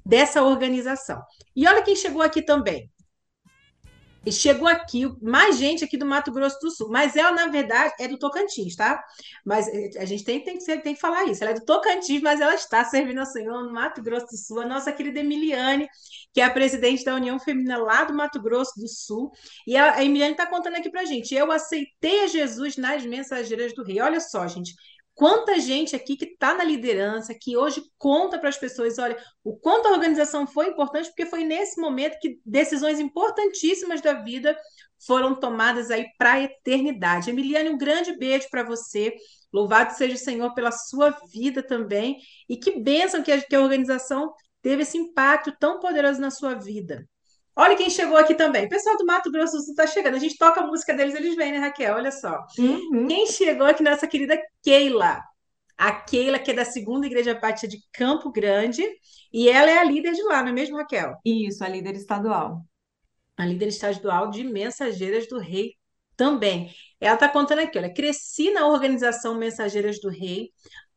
[0.05, 1.23] dessa organização.
[1.55, 2.91] E olha quem chegou aqui também.
[4.27, 7.95] E chegou aqui mais gente aqui do Mato Grosso do Sul, mas ela, na verdade,
[7.99, 9.03] é do Tocantins, tá?
[9.45, 11.43] Mas eh, a gente tem, tem, que, tem que falar isso.
[11.43, 14.61] Ela é do Tocantins, mas ela está servindo ao Senhor no Mato Grosso do Sul.
[14.61, 15.89] A nossa querida Emiliane,
[16.35, 19.31] que é a presidente da União Feminina lá do Mato Grosso do Sul.
[19.67, 21.35] E a, a Emiliane está contando aqui para gente.
[21.35, 24.01] Eu aceitei a Jesus nas mensageiras do Rei.
[24.01, 24.75] Olha só, gente.
[25.19, 29.57] Quanta gente aqui que está na liderança, que hoje conta para as pessoas, olha, o
[29.57, 34.57] quanto a organização foi importante, porque foi nesse momento que decisões importantíssimas da vida
[35.05, 37.31] foram tomadas aí para a eternidade.
[37.31, 39.13] Emiliane, um grande beijo para você.
[39.53, 42.19] Louvado seja o Senhor pela sua vida também.
[42.49, 46.55] E que bênção que a, que a organização teve esse impacto tão poderoso na sua
[46.55, 47.05] vida.
[47.61, 48.67] Olha quem chegou aqui também.
[48.67, 50.15] O pessoal do Mato Grosso do Sul está chegando.
[50.15, 51.97] A gente toca a música deles, eles vêm, né, Raquel?
[51.97, 52.47] Olha só.
[52.57, 53.09] Uhum.
[53.09, 55.21] Quem chegou aqui, nossa querida Keila.
[55.77, 58.85] A Keila, que é da segunda Igreja Batista de Campo Grande,
[59.33, 61.17] e ela é a líder de lá, não é mesmo, Raquel?
[61.25, 62.65] Isso, a líder estadual.
[63.37, 65.75] A líder estadual de Mensageiras do Rei
[66.17, 66.73] também.
[67.01, 70.51] Ela está contando aqui, olha, cresci na organização Mensageiras do Rei,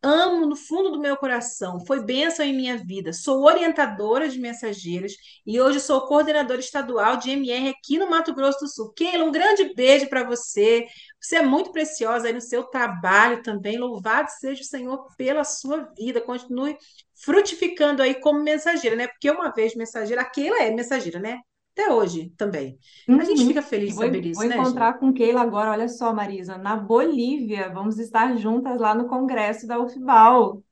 [0.03, 3.13] amo no fundo do meu coração, foi bênção em minha vida.
[3.13, 5.13] Sou orientadora de mensageiras
[5.45, 8.91] e hoje sou coordenadora estadual de MR aqui no Mato Grosso do Sul.
[8.93, 10.87] Keila, um grande beijo para você.
[11.19, 13.77] Você é muito preciosa aí no seu trabalho também.
[13.77, 16.19] Louvado seja o Senhor pela sua vida.
[16.19, 16.77] Continue
[17.23, 19.07] frutificando aí como mensageira, né?
[19.07, 21.39] Porque uma vez mensageira, a Keila é mensageira, né?
[21.81, 22.77] Até hoje também.
[23.07, 23.19] Uhum.
[23.19, 23.47] A gente uhum.
[23.47, 24.55] fica feliz de vou, saber isso, vou né?
[24.55, 27.69] Vou encontrar com Keila agora, olha só, Marisa, na Bolívia.
[27.73, 30.63] Vamos estar juntas lá no congresso da UFBAL.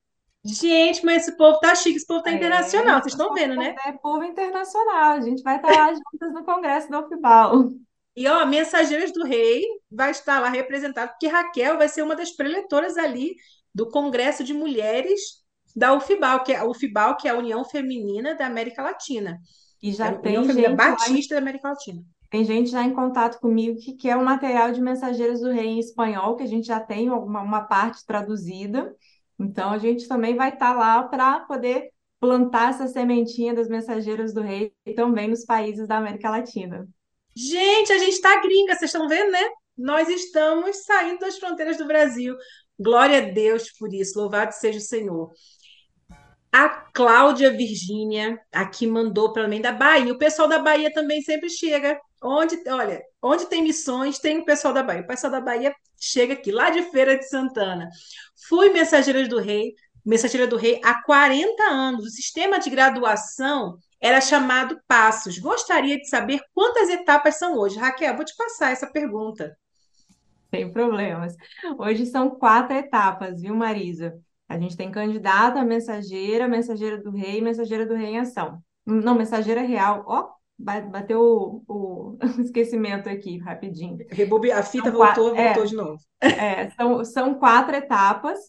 [0.44, 3.76] Gente, mas esse povo tá chique, esse povo tá é, internacional, vocês estão vendo, né?
[3.86, 7.72] É povo internacional, a gente vai estar lá juntas no congresso da UFBAL.
[8.16, 12.32] E ó, Mensageiras do Rei vai estar lá representado, porque Raquel vai ser uma das
[12.32, 13.36] preletoras ali
[13.76, 15.20] do Congresso de Mulheres
[15.76, 19.38] da UFBAL, que é a UFBAL, que é a União Feminina da América Latina.
[19.82, 22.04] E já é, tem gente Batista da América Latina.
[22.30, 25.80] Tem gente já em contato comigo que quer o material de Mensageiros do Rei em
[25.80, 28.96] espanhol, que a gente já tem uma, uma parte traduzida.
[29.40, 31.90] Então, a gente também vai estar tá lá para poder
[32.20, 36.88] plantar essa sementinha das Mensageiras do Rei também nos países da América Latina.
[37.36, 39.50] Gente, a gente está gringa, vocês estão vendo, né?
[39.78, 42.36] Nós estamos saindo das fronteiras do Brasil.
[42.78, 45.32] Glória a Deus por isso, louvado seja o Senhor.
[46.52, 50.12] A Cláudia Virgínia aqui mandou para mim da Bahia.
[50.12, 52.00] O pessoal da Bahia também sempre chega.
[52.22, 55.02] Onde, olha, onde tem missões, tem o pessoal da Bahia.
[55.02, 57.88] O pessoal da Bahia chega aqui, lá de Feira de Santana.
[58.48, 62.06] Fui mensageira do rei, mensageira do rei há 40 anos.
[62.06, 65.38] O sistema de graduação era chamado Passos.
[65.38, 67.78] Gostaria de saber quantas etapas são hoje.
[67.78, 69.56] Raquel, vou te passar essa pergunta.
[70.50, 71.36] Sem problemas.
[71.78, 74.20] Hoje são quatro etapas, viu, Marisa?
[74.50, 78.60] A gente tem candidata, mensageira, mensageira do rei, mensageira do rei em ação.
[78.84, 80.04] Não, mensageira real.
[80.08, 84.00] Ó, bateu o, o esquecimento aqui, rapidinho.
[84.52, 86.00] A fita são voltou, quatro, voltou é, de novo.
[86.20, 88.40] É, são, são quatro etapas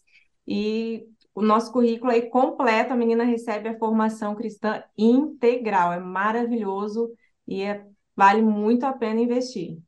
[0.48, 5.92] e o nosso currículo aí completo, a menina recebe a formação cristã integral.
[5.92, 7.12] É maravilhoso
[7.46, 7.84] e é,
[8.16, 9.78] vale muito a pena investir.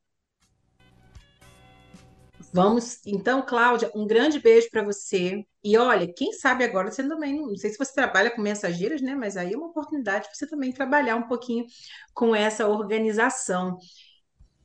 [2.55, 5.43] Vamos, então, Cláudia, um grande beijo para você.
[5.65, 9.15] E olha, quem sabe agora você também, não sei se você trabalha com mensageiras, né?
[9.15, 11.65] Mas aí é uma oportunidade para você também trabalhar um pouquinho
[12.13, 13.79] com essa organização.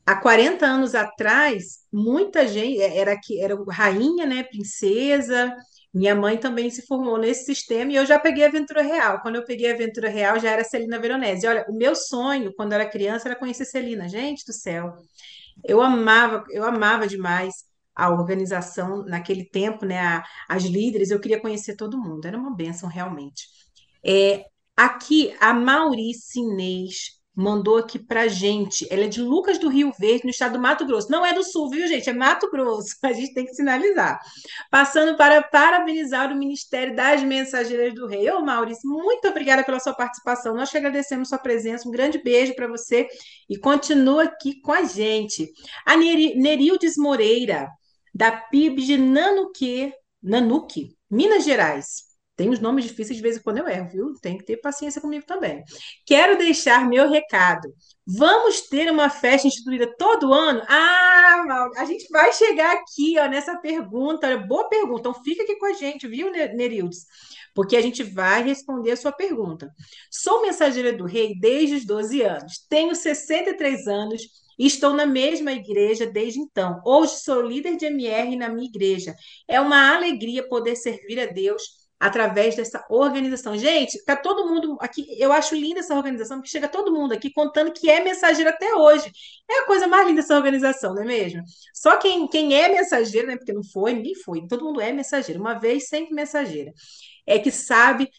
[0.06, 5.54] Há 40 anos atrás, muita gente era que era rainha, né, princesa.
[5.94, 9.22] Minha mãe também se formou nesse sistema e eu já peguei a aventura real.
[9.22, 11.48] Quando eu peguei a aventura real, já era Celina Veronese.
[11.48, 14.10] Olha, o meu sonho quando era criança era conhecer Celina.
[14.10, 14.94] Gente do céu.
[15.64, 17.54] Eu amava, eu amava demais
[17.98, 22.56] a organização naquele tempo, né, a, as líderes, eu queria conhecer todo mundo, era uma
[22.56, 23.48] benção realmente.
[24.06, 24.46] É,
[24.78, 28.88] Aqui, a Maurice Inês mandou aqui pra gente.
[28.92, 31.10] Ela é de Lucas do Rio Verde, no estado do Mato Grosso.
[31.10, 32.08] Não é do Sul, viu, gente?
[32.08, 32.96] É Mato Grosso.
[33.04, 34.20] A gente tem que sinalizar.
[34.70, 38.30] Passando para parabenizar o Ministério das Mensageiras do Rei.
[38.30, 40.54] Ô, Maurício, muito obrigada pela sua participação.
[40.54, 41.90] Nós que agradecemos sua presença.
[41.90, 43.08] Um grande beijo para você
[43.50, 45.52] e continua aqui com a gente.
[45.88, 47.68] A Nerildes Moreira,
[48.18, 52.08] da PIB de Nanuque, Nanuque, Minas Gerais.
[52.36, 54.14] Tem uns nomes difíceis de vez em quando eu erro, viu?
[54.20, 55.64] Tem que ter paciência comigo também.
[56.04, 57.72] Quero deixar meu recado.
[58.06, 60.64] Vamos ter uma festa instituída todo ano?
[60.68, 64.36] Ah, a gente vai chegar aqui, ó, nessa pergunta.
[64.38, 65.00] Boa pergunta.
[65.02, 67.06] Então fica aqui com a gente, viu, Nerildes?
[67.54, 69.72] Porque a gente vai responder a sua pergunta.
[70.10, 72.66] Sou mensageira do rei desde os 12 anos.
[72.68, 74.24] Tenho 63 anos
[74.58, 76.82] e estou na mesma igreja desde então.
[76.86, 79.16] Hoje sou líder de MR na minha igreja.
[79.48, 83.58] É uma alegria poder servir a Deus através dessa organização.
[83.58, 87.32] Gente, tá todo mundo aqui, eu acho linda essa organização, porque chega todo mundo aqui
[87.32, 89.12] contando que é mensageiro até hoje.
[89.50, 91.44] É a coisa mais linda essa organização, não é mesmo?
[91.74, 95.42] Só quem, quem é mensageiro, né, porque não foi, ninguém foi, todo mundo é mensageiro,
[95.42, 96.72] uma vez sempre mensageira,
[97.26, 98.10] é que sabe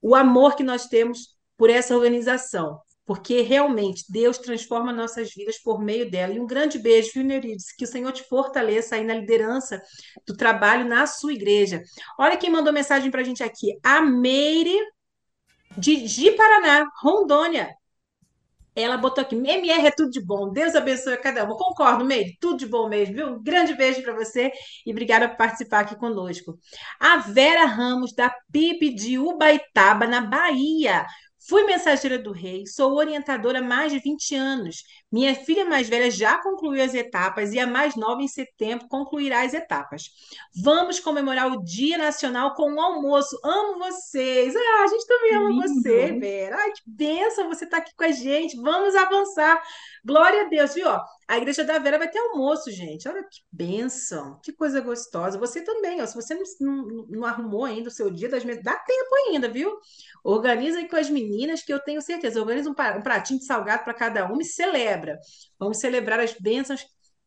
[0.00, 5.80] o amor que nós temos por essa organização porque realmente Deus transforma nossas vidas por
[5.80, 6.32] meio dela.
[6.32, 7.72] E um grande beijo, viu, Neurides?
[7.76, 9.82] Que o Senhor te fortaleça aí na liderança
[10.26, 11.82] do trabalho na sua igreja.
[12.18, 13.78] Olha quem mandou mensagem para a gente aqui.
[13.82, 14.78] A Meire
[15.76, 17.74] de Paraná, Rondônia.
[18.76, 20.50] Ela botou aqui, MR é tudo de bom.
[20.50, 21.56] Deus abençoe cada um.
[21.56, 23.28] Concordo, Meire, tudo de bom mesmo, viu?
[23.28, 24.50] Um grande beijo para você
[24.84, 26.58] e obrigada por participar aqui conosco.
[26.98, 31.06] A Vera Ramos, da PIP de Ubaitaba, na Bahia.
[31.46, 34.82] Fui mensageira do rei, sou orientadora há mais de 20 anos.
[35.12, 39.42] Minha filha mais velha já concluiu as etapas e a mais nova, em setembro, concluirá
[39.42, 40.04] as etapas.
[40.62, 43.38] Vamos comemorar o Dia Nacional com um almoço.
[43.44, 44.56] Amo vocês.
[44.56, 45.62] Ah, a gente também ama Lindo.
[45.62, 46.56] você, Vera.
[46.56, 48.56] Ai, que bênção você estar tá aqui com a gente.
[48.56, 49.62] Vamos avançar.
[50.02, 50.88] Glória a Deus, viu?
[51.28, 53.08] A igreja da Vera vai ter almoço, gente.
[53.08, 55.38] Olha que bênção, que coisa gostosa.
[55.38, 58.62] Você também, ó, se você não, não, não arrumou ainda o seu dia das mesas,
[58.62, 59.72] dá tempo ainda, viu?
[60.22, 62.40] Organiza aí com as meninas, que eu tenho certeza.
[62.40, 65.18] Organiza um, pratinho de salgado para cada uma e celebra.
[65.58, 66.84] Vamos celebrar as bênçãos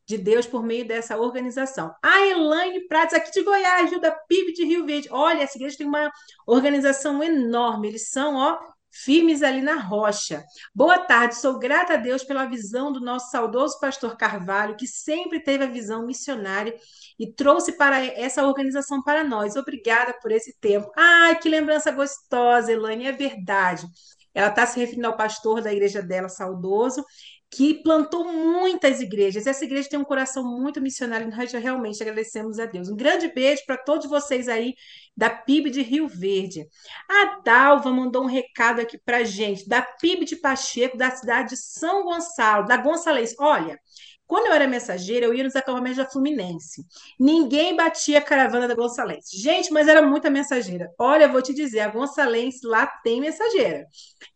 [0.07, 1.93] de Deus por meio dessa organização.
[2.01, 5.10] A Elaine Prates, aqui de Goiás, viu, da PIB de Rio Verde.
[5.12, 6.10] Olha, essa igreja tem uma
[6.45, 7.89] organização enorme.
[7.89, 8.57] Eles são, ó,
[9.03, 10.43] firmes ali na rocha.
[10.73, 15.39] Boa tarde, sou grata a Deus pela visão do nosso saudoso pastor Carvalho, que sempre
[15.39, 16.75] teve a visão missionária
[17.19, 19.55] e trouxe para essa organização para nós.
[19.55, 20.91] Obrigada por esse tempo.
[20.95, 23.86] Ai, que lembrança gostosa, Elaine, é verdade.
[24.33, 27.03] Ela está se referindo ao pastor da igreja dela, saudoso,
[27.49, 29.47] que plantou muitas igrejas.
[29.47, 32.89] Essa igreja tem um coração muito missionário nós realmente agradecemos a Deus.
[32.89, 34.73] Um grande beijo para todos vocês aí
[35.15, 36.67] da PIB de Rio Verde.
[37.10, 41.57] A Dalva mandou um recado aqui para gente, da PIB de Pacheco, da cidade de
[41.57, 43.33] São Gonçalo, da Gonçalves.
[43.39, 43.79] Olha,
[44.27, 46.85] quando eu era mensageira, eu ia nos acampamentos da Fluminense.
[47.17, 49.37] Ninguém batia a caravana da Gonçalense.
[49.37, 50.91] Gente, mas era muita mensageira.
[50.99, 53.85] Olha, vou te dizer, a Gonçalense lá tem mensageira.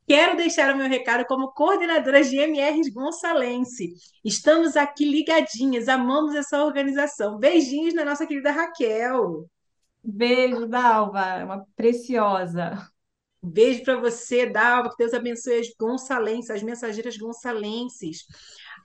[0.07, 3.93] Quero deixar o meu recado como coordenadora de MRs Gonçalense.
[4.23, 7.37] Estamos aqui ligadinhas, amamos essa organização.
[7.37, 9.45] Beijinhos na nossa querida Raquel.
[10.01, 12.77] Beijo, Dalva, uma preciosa.
[13.43, 18.25] Beijo para você, Dalva, que Deus abençoe as Gonçalenses, as mensageiras gonçalenses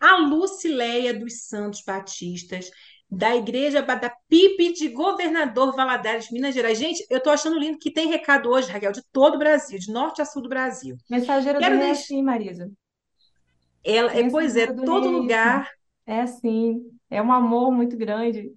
[0.00, 2.70] a Lucileia dos Santos Batistas,
[3.08, 6.78] da Igreja da PIP de Governador Valadares, Minas Gerais.
[6.78, 9.92] Gente, eu estou achando lindo que tem recado hoje, Raquel, de todo o Brasil, de
[9.92, 10.96] norte a sul do Brasil.
[11.08, 12.02] Mensageira Quero do deixar...
[12.02, 12.70] sim, Marisa.
[13.84, 15.70] Ela, é, pois é, todo lugar.
[16.04, 18.52] É assim, é um amor muito grande.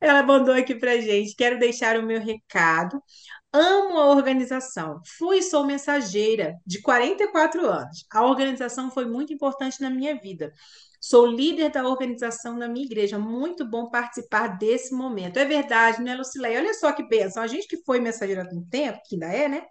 [0.00, 1.34] Ela mandou aqui para gente.
[1.34, 3.02] Quero deixar o meu recado.
[3.52, 5.00] Amo a organização.
[5.18, 8.06] Fui e sou mensageira de 44 anos.
[8.12, 10.52] A organização foi muito importante na minha vida.
[11.00, 13.18] Sou líder da organização na minha igreja.
[13.18, 15.38] Muito bom participar desse momento.
[15.38, 16.60] É verdade, né, Lucileia?
[16.60, 17.42] Olha só que bênção.
[17.42, 19.64] A gente que foi mensageira há um tempo, que ainda é, né?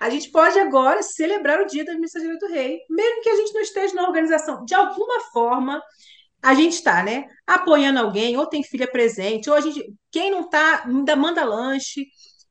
[0.00, 3.52] A gente pode agora celebrar o dia da mensageira do rei, mesmo que a gente
[3.52, 4.64] não esteja na organização.
[4.64, 5.82] De alguma forma,
[6.42, 7.26] a gente está, né?
[7.46, 9.92] Apoiando alguém, ou tem filha presente, ou a gente.
[10.10, 12.06] Quem não está, ainda manda lanche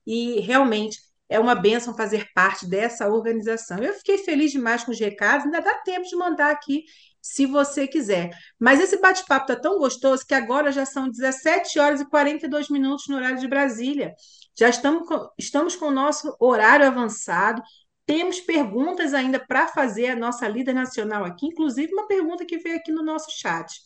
[0.10, 1.00] e realmente
[1.30, 3.78] é uma bênção fazer parte dessa organização.
[3.78, 6.86] Eu fiquei feliz demais com os recados, ainda dá tempo de mandar aqui
[7.22, 8.32] se você quiser.
[8.58, 13.08] Mas esse bate-papo está tão gostoso que agora já são 17 horas e 42 minutos
[13.08, 14.16] no horário de Brasília.
[14.58, 17.62] Já estamos com, estamos com o nosso horário avançado.
[18.04, 22.78] Temos perguntas ainda para fazer a nossa líder nacional aqui, inclusive uma pergunta que veio
[22.78, 23.80] aqui no nosso chat.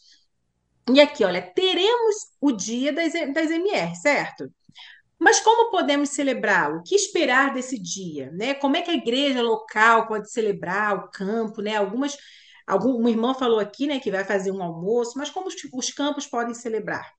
[0.90, 4.50] E aqui, olha, teremos o dia das, das MR, certo?
[5.24, 6.76] Mas como podemos celebrar?
[6.76, 8.30] O que esperar desse dia?
[8.34, 8.54] Né?
[8.54, 11.62] Como é que a igreja local pode celebrar o campo?
[11.62, 11.78] Né?
[11.78, 12.18] Algumas,
[12.68, 15.92] algum, uma irmã falou aqui né, que vai fazer um almoço, mas como os, os
[15.92, 17.10] campos podem celebrar?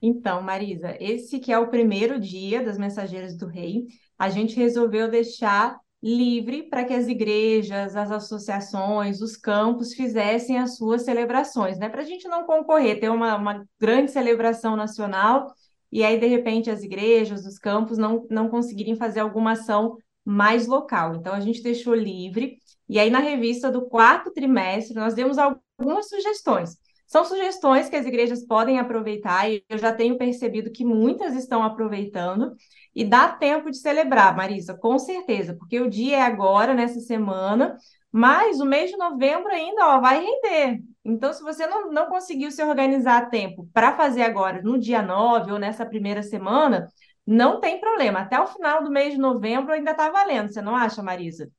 [0.00, 3.84] Então, Marisa, esse que é o primeiro dia das Mensageiras do Rei,
[4.18, 10.76] a gente resolveu deixar livre para que as igrejas, as associações, os campos fizessem as
[10.76, 11.90] suas celebrações, né?
[11.90, 15.54] Para a gente não concorrer, ter uma, uma grande celebração nacional
[15.92, 20.66] e aí, de repente, as igrejas, os campos não, não conseguirem fazer alguma ação mais
[20.66, 21.16] local.
[21.16, 22.56] Então, a gente deixou livre.
[22.88, 26.78] E aí, na revista do quarto trimestre, nós demos algumas sugestões.
[27.06, 31.62] São sugestões que as igrejas podem aproveitar, e eu já tenho percebido que muitas estão
[31.62, 32.54] aproveitando,
[32.94, 37.76] e dá tempo de celebrar, Marisa, com certeza, porque o dia é agora, nessa semana,
[38.12, 40.82] mas o mês de novembro ainda ó, vai render.
[41.02, 45.00] Então, se você não, não conseguiu se organizar a tempo para fazer agora, no dia
[45.00, 46.86] 9 ou nessa primeira semana,
[47.26, 48.20] não tem problema.
[48.20, 51.50] Até o final do mês de novembro ainda está valendo, você não acha, Marisa?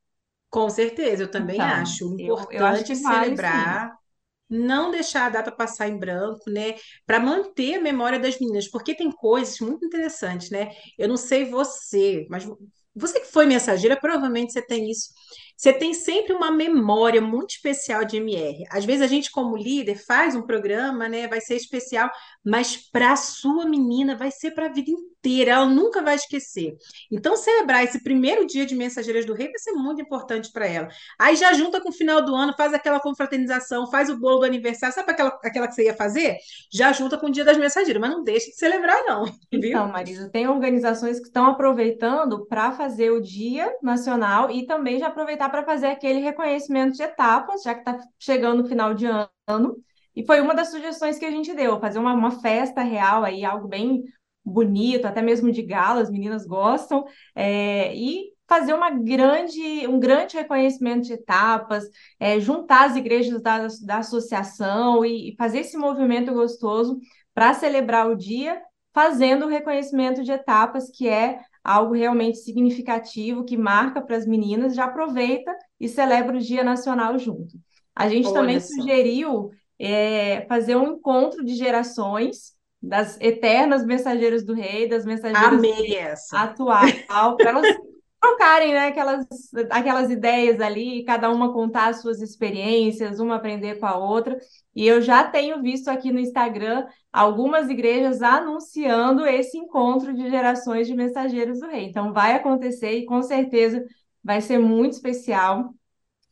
[0.48, 2.08] Com certeza, eu também então, acho.
[2.08, 3.88] O importante eu, eu acho é celebrar.
[3.88, 4.04] Vale,
[4.48, 6.76] não deixar a data passar em branco, né?
[7.04, 10.70] Para manter a memória das meninas, porque tem coisas muito interessantes, né?
[10.96, 12.46] Eu não sei você, mas
[12.94, 15.08] você que foi mensageira, provavelmente você tem isso
[15.56, 18.64] você tem sempre uma memória muito especial de MR.
[18.70, 21.28] Às vezes a gente, como líder, faz um programa, né?
[21.28, 22.10] Vai ser especial,
[22.44, 26.76] mas para a sua menina vai ser para a vida inteira, ela nunca vai esquecer.
[27.10, 30.88] Então, celebrar esse primeiro dia de Mensageiras do Rei vai ser muito importante para ela.
[31.18, 34.44] Aí já junta com o final do ano, faz aquela confraternização, faz o bolo do
[34.44, 36.36] aniversário, sabe aquela, aquela que você ia fazer?
[36.70, 39.24] Já junta com o dia das mensageiras, mas não deixe de celebrar, não.
[39.52, 39.70] Viu?
[39.70, 45.06] Então, Marisa, tem organizações que estão aproveitando para fazer o Dia Nacional e também já
[45.06, 49.76] aproveitar para fazer aquele reconhecimento de etapas, já que está chegando o final de ano.
[50.14, 53.44] E foi uma das sugestões que a gente deu, fazer uma, uma festa real aí,
[53.44, 54.04] algo bem
[54.44, 60.36] bonito, até mesmo de gala, as meninas gostam, é, e fazer uma grande, um grande
[60.36, 61.84] reconhecimento de etapas,
[62.20, 66.98] é, juntar as igrejas da, da associação e, e fazer esse movimento gostoso
[67.32, 68.60] para celebrar o dia,
[68.92, 74.74] fazendo o reconhecimento de etapas, que é algo realmente significativo, que marca para as meninas,
[74.74, 75.50] já aproveita
[75.80, 77.58] e celebra o Dia Nacional junto.
[77.96, 78.74] A gente Olha também só.
[78.74, 82.52] sugeriu é, fazer um encontro de gerações
[82.82, 85.98] das eternas mensageiras do rei, das mensageiras Amei
[86.32, 87.76] atual, para elas
[88.24, 89.26] trocarem né, aquelas,
[89.70, 94.38] aquelas ideias ali, cada uma contar as suas experiências, uma aprender com a outra.
[94.74, 100.86] E eu já tenho visto aqui no Instagram algumas igrejas anunciando esse encontro de gerações
[100.86, 101.84] de mensageiros do rei.
[101.84, 103.84] Então vai acontecer e com certeza
[104.22, 105.74] vai ser muito especial.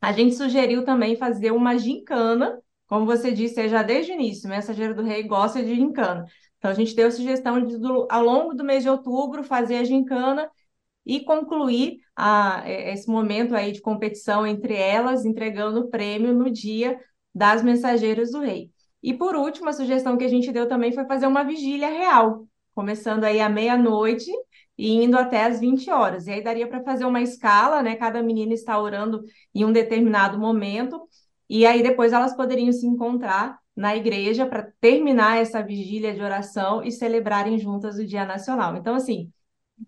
[0.00, 4.94] A gente sugeriu também fazer uma gincana, como você disse já desde o início, mensageiro
[4.94, 6.24] do rei gosta de gincana.
[6.56, 7.76] Então a gente deu a sugestão de,
[8.08, 10.48] ao longo do mês de outubro, fazer a gincana
[11.04, 16.98] e concluir a, esse momento aí de competição entre elas, entregando o prêmio no dia
[17.34, 18.70] das Mensageiras do Rei.
[19.02, 22.46] E por último, a sugestão que a gente deu também foi fazer uma vigília real,
[22.74, 24.30] começando aí à meia-noite
[24.78, 26.26] e indo até às 20 horas.
[26.26, 27.96] E aí daria para fazer uma escala, né?
[27.96, 29.22] Cada menina está orando
[29.54, 31.00] em um determinado momento,
[31.48, 36.82] e aí depois elas poderiam se encontrar na igreja para terminar essa vigília de oração
[36.82, 38.76] e celebrarem juntas o Dia Nacional.
[38.76, 39.30] Então, assim,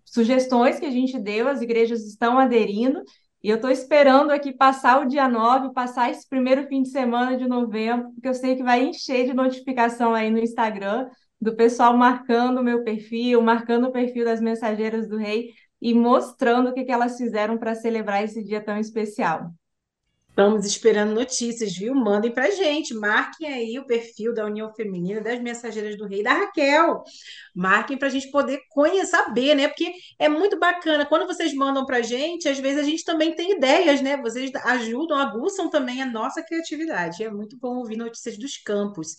[0.04, 3.02] sugestões que a gente deu, as igrejas estão aderindo,
[3.42, 7.36] e eu estou esperando aqui passar o dia 9, passar esse primeiro fim de semana
[7.36, 11.94] de novembro, porque eu sei que vai encher de notificação aí no Instagram do pessoal
[11.94, 16.84] marcando o meu perfil, marcando o perfil das mensageiras do rei e mostrando o que,
[16.84, 19.50] que elas fizeram para celebrar esse dia tão especial.
[20.34, 21.94] Estamos esperando notícias, viu?
[21.94, 22.92] Mandem para gente.
[22.92, 27.04] Marquem aí o perfil da União Feminina, das Mensageiras do Rei, da Raquel.
[27.54, 29.68] Marquem para a gente poder conhecer, saber, né?
[29.68, 31.06] Porque é muito bacana.
[31.06, 34.16] Quando vocês mandam para a gente, às vezes a gente também tem ideias, né?
[34.16, 37.22] Vocês ajudam, aguçam também a nossa criatividade.
[37.22, 39.14] É muito bom ouvir notícias dos campos.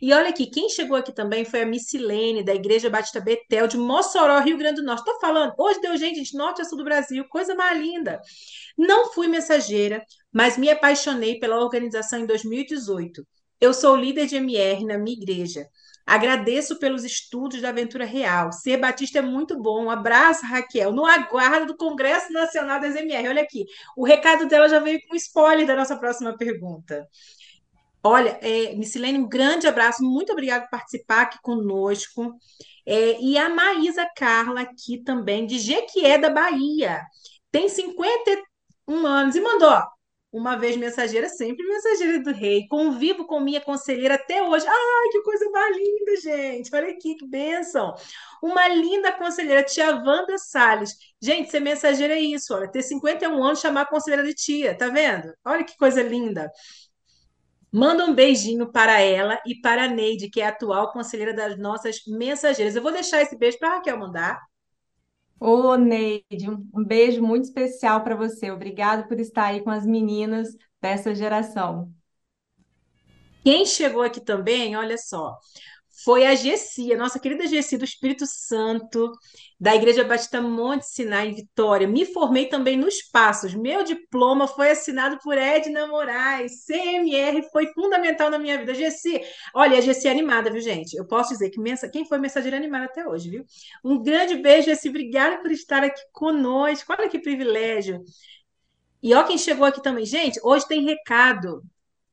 [0.00, 3.76] E olha aqui, quem chegou aqui também foi a Missilene, da Igreja Batista Betel, de
[3.76, 5.00] Mossoró, Rio Grande do Norte.
[5.00, 8.18] Estou falando, hoje deu gente de norte a sul do Brasil, coisa mais linda.
[8.78, 10.02] Não fui mensageira,
[10.34, 13.24] mas me apaixonei pela organização em 2018.
[13.60, 15.64] Eu sou líder de MR na minha igreja.
[16.04, 18.52] Agradeço pelos estudos da Aventura Real.
[18.52, 19.84] Ser Batista é muito bom.
[19.84, 20.92] Um abraço, Raquel.
[20.92, 23.28] No aguardo do Congresso Nacional das MR.
[23.28, 23.64] Olha aqui,
[23.96, 27.08] o recado dela já veio com spoiler da nossa próxima pergunta.
[28.02, 30.02] Olha, é, Missilene, um grande abraço.
[30.02, 32.34] Muito obrigada por participar aqui conosco.
[32.84, 37.00] É, e a Maísa Carla aqui também, de Jequié da Bahia.
[37.50, 38.42] Tem 50
[38.88, 39.93] um anos e mandou.
[40.34, 42.66] Uma vez mensageira, sempre mensageira do rei.
[42.66, 44.66] Convivo com minha conselheira até hoje.
[44.66, 46.74] Ai, que coisa mais linda, gente.
[46.74, 47.94] Olha aqui, que bênção.
[48.42, 50.96] Uma linda conselheira, tia Wanda Salles.
[51.22, 54.88] Gente, ser mensageira é isso, olha, ter 51 anos chamar a conselheira de tia, tá
[54.88, 55.32] vendo?
[55.44, 56.50] Olha que coisa linda.
[57.70, 61.56] Manda um beijinho para ela e para a Neide, que é a atual conselheira das
[61.56, 62.74] nossas mensageiras.
[62.74, 64.40] Eu vou deixar esse beijo para a Raquel mandar.
[65.46, 68.50] Ô, Neide, um beijo muito especial para você.
[68.50, 70.48] Obrigado por estar aí com as meninas
[70.80, 71.92] dessa geração.
[73.44, 75.38] Quem chegou aqui também, olha só,
[76.02, 79.12] foi a Gessia, nossa querida Gessia do Espírito Santo,
[79.60, 81.86] da Igreja Batista Monte Sinai em Vitória.
[81.86, 83.54] Me formei também nos Passos.
[83.54, 86.64] Meu diploma foi assinado por Edna Moraes.
[86.66, 88.74] CMR foi fundamental na minha vida.
[88.74, 89.20] Gessia,
[89.54, 90.96] olha, a Gessia é animada, viu, gente?
[90.96, 91.88] Eu posso dizer que mensa...
[91.88, 93.44] quem foi mensageira animada até hoje, viu?
[93.84, 94.90] Um grande beijo, Gessia.
[94.90, 96.92] Obrigada por estar aqui conosco.
[96.92, 98.02] Olha que privilégio.
[99.00, 100.04] E ó, quem chegou aqui também.
[100.04, 101.62] Gente, hoje tem recado.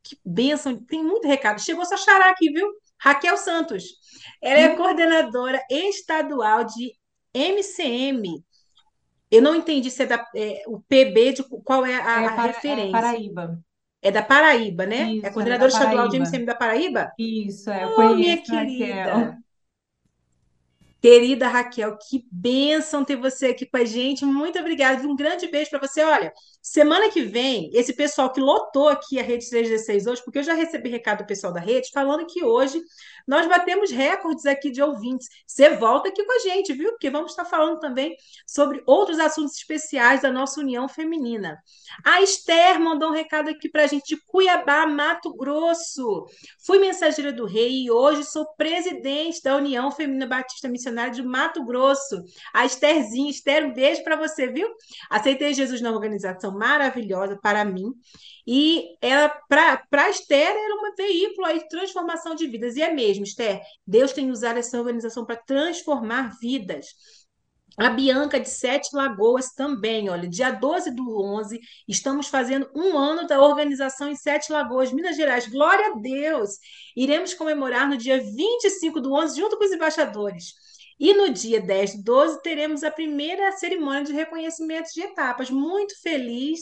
[0.04, 1.62] Que bênção, tem muito recado.
[1.62, 2.68] Chegou só xará aqui, viu?
[3.02, 3.84] Raquel Santos.
[4.42, 6.94] Ela é coordenadora estadual de
[7.34, 8.44] MCM.
[9.30, 12.44] Eu não entendi se é, da, é o PB de qual é a, é para,
[12.44, 12.90] é referência.
[12.90, 13.60] É Paraíba.
[14.04, 15.14] É da Paraíba, né?
[15.14, 17.12] Isso, é coordenadora estadual de MCM da Paraíba?
[17.18, 17.84] Isso, é.
[17.84, 19.14] Eu oh, minha querida.
[19.14, 19.38] Raquel.
[21.02, 24.24] Querida Raquel, que bênção ter você aqui com a gente.
[24.24, 25.02] Muito obrigada.
[25.08, 26.04] Um grande beijo para você.
[26.04, 26.32] Olha,
[26.62, 30.54] semana que vem, esse pessoal que lotou aqui a Rede 316 hoje, porque eu já
[30.54, 32.80] recebi recado do pessoal da rede falando que hoje
[33.28, 35.28] nós batemos recordes aqui de ouvintes.
[35.48, 36.92] Você volta aqui com a gente, viu?
[36.92, 41.58] Porque vamos estar falando também sobre outros assuntos especiais da nossa União Feminina.
[42.06, 46.28] A Esther mandou um recado aqui para a gente de Cuiabá, Mato Grosso.
[46.64, 51.64] Fui mensageira do rei e hoje sou presidente da União Feminina Batista Missionária de Mato
[51.66, 52.24] Grosso.
[52.54, 54.68] A Estherzinha, Esther, um beijo para você, viu?
[55.10, 57.94] Aceitei Jesus na organização maravilhosa para mim.
[58.46, 62.76] E ela, para Esther, era um veículo aí de transformação de vidas.
[62.76, 63.62] E é mesmo, Esther.
[63.86, 66.88] Deus tem usado essa organização para transformar vidas.
[67.78, 73.26] A Bianca de Sete Lagoas também, olha, dia 12 do 11, estamos fazendo um ano
[73.26, 75.48] da organização em Sete Lagoas, Minas Gerais.
[75.48, 76.58] Glória a Deus!
[76.96, 80.54] Iremos comemorar no dia 25 do 11, junto com os embaixadores.
[81.02, 85.50] E no dia 10 do 12, teremos a primeira cerimônia de reconhecimento de etapas.
[85.50, 86.60] Muito feliz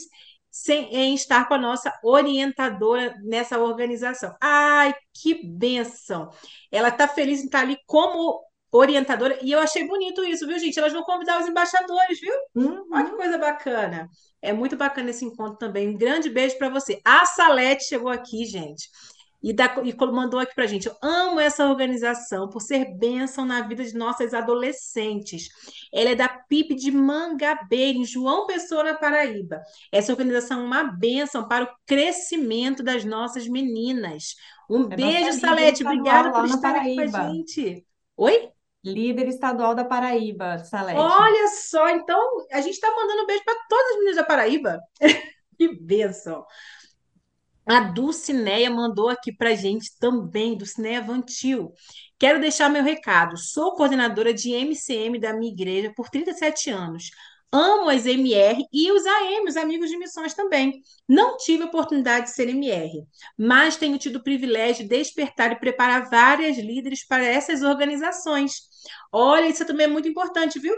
[0.50, 4.34] sem, em estar com a nossa orientadora nessa organização.
[4.40, 6.30] Ai, que benção!
[6.72, 10.78] Ela está feliz em estar ali como orientadora, e eu achei bonito isso, viu, gente?
[10.78, 12.34] Elas vão convidar os embaixadores, viu?
[12.54, 12.86] Uhum.
[12.94, 14.08] Olha que coisa bacana.
[14.40, 15.88] É muito bacana esse encontro também.
[15.88, 16.98] Um grande beijo para você.
[17.04, 18.88] A Salete chegou aqui, gente.
[19.42, 20.86] E, da, e mandou aqui para a gente.
[20.86, 25.48] Eu amo essa organização por ser bênção na vida de nossas adolescentes.
[25.92, 29.62] Ela é da PIP de Mangabeira, em João Pessoa, na Paraíba.
[29.90, 34.34] Essa organização é uma bênção para o crescimento das nossas meninas.
[34.68, 35.84] Um é beijo, Salete.
[35.84, 37.86] Obrigada por estar aqui com a gente.
[38.16, 38.50] Oi?
[38.84, 40.98] Líder estadual da Paraíba, Salete.
[40.98, 44.80] Olha só, então a gente está mandando um beijo para todas as meninas da Paraíba.
[45.58, 46.44] que bênção.
[47.70, 51.72] A Dulcineia mandou aqui para gente também, Dulcineia Vantil.
[52.18, 53.36] Quero deixar meu recado.
[53.38, 57.12] Sou coordenadora de MCM da minha igreja por 37 anos.
[57.52, 60.82] Amo as MR e os AM, os amigos de missões também.
[61.08, 63.06] Não tive oportunidade de ser MR,
[63.38, 68.62] mas tenho tido o privilégio de despertar e preparar várias líderes para essas organizações.
[69.12, 70.74] Olha, isso também é muito importante, viu?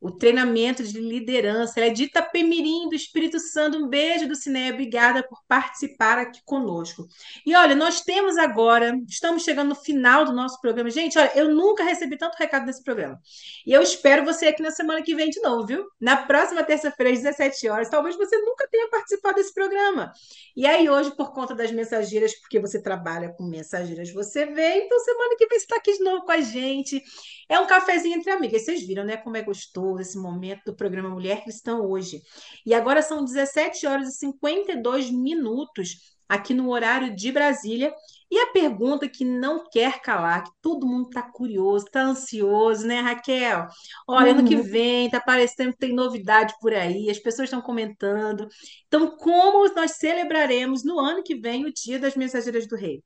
[0.00, 1.80] O treinamento de liderança.
[1.80, 3.78] Ela é de Itapemirim, do Espírito Santo.
[3.78, 7.06] Um beijo do Cineia, obrigada por participar aqui conosco.
[7.44, 10.90] E olha, nós temos agora, estamos chegando no final do nosso programa.
[10.90, 13.18] Gente, olha, eu nunca recebi tanto recado desse programa.
[13.66, 15.86] E eu espero você aqui na semana que vem de novo, viu?
[16.00, 17.88] Na próxima terça-feira, às 17 horas.
[17.88, 20.12] Talvez você nunca tenha participado desse programa.
[20.54, 24.84] E aí, hoje, por conta das mensageiras, porque você trabalha com mensageiras, você vê.
[24.84, 27.02] Então, semana que vem você está aqui de novo com a gente.
[27.48, 28.64] É um cafezinho entre amigas.
[28.64, 32.20] Vocês viram, né, como é gostoso esse momento do programa Mulher Cristã hoje.
[32.64, 37.92] E agora são 17 horas e 52 minutos aqui no horário de Brasília.
[38.30, 43.00] E a pergunta que não quer calar, que todo mundo está curioso, está ansioso, né,
[43.00, 43.66] Raquel?
[44.06, 44.38] Olha, uhum.
[44.40, 44.62] ano que uhum.
[44.62, 48.48] vem, está parecendo que tem novidade por aí, as pessoas estão comentando.
[48.88, 53.02] Então, como nós celebraremos no ano que vem o Dia das Mensageiras do Rei?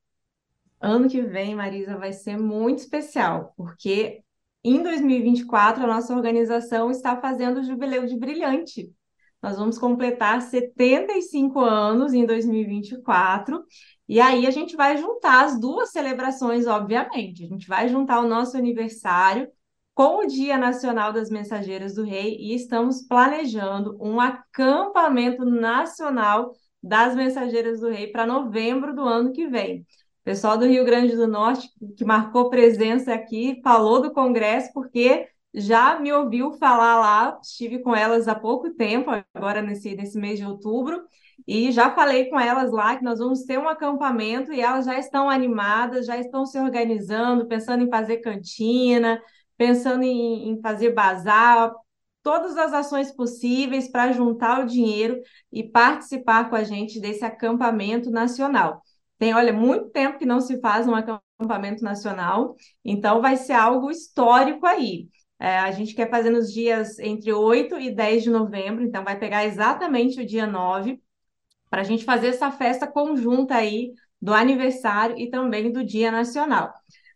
[0.79, 4.23] Ano que vem, Marisa, vai ser muito especial, porque
[4.63, 8.91] em 2024, a nossa organização está fazendo o Jubileu de Brilhante.
[9.41, 13.63] Nós vamos completar 75 anos em 2024,
[14.07, 17.43] e aí a gente vai juntar as duas celebrações, obviamente.
[17.43, 19.47] A gente vai juntar o nosso aniversário
[19.95, 27.15] com o Dia Nacional das Mensageiras do Rei e estamos planejando um acampamento nacional das
[27.15, 29.85] Mensageiras do Rei para novembro do ano que vem.
[30.23, 35.99] Pessoal do Rio Grande do Norte, que marcou presença aqui, falou do congresso, porque já
[35.99, 40.45] me ouviu falar lá, estive com elas há pouco tempo, agora nesse, nesse mês de
[40.45, 41.01] outubro,
[41.47, 44.97] e já falei com elas lá que nós vamos ter um acampamento e elas já
[44.97, 49.19] estão animadas, já estão se organizando, pensando em fazer cantina,
[49.57, 51.73] pensando em, em fazer bazar,
[52.23, 55.19] todas as ações possíveis para juntar o dinheiro
[55.51, 58.81] e participar com a gente desse acampamento nacional.
[59.21, 63.91] Tem, olha, muito tempo que não se faz um acampamento nacional, então vai ser algo
[63.91, 65.09] histórico aí.
[65.37, 69.19] É, a gente quer fazer nos dias entre 8 e 10 de novembro, então vai
[69.19, 70.99] pegar exatamente o dia 9,
[71.69, 76.73] para a gente fazer essa festa conjunta aí do aniversário e também do Dia Nacional.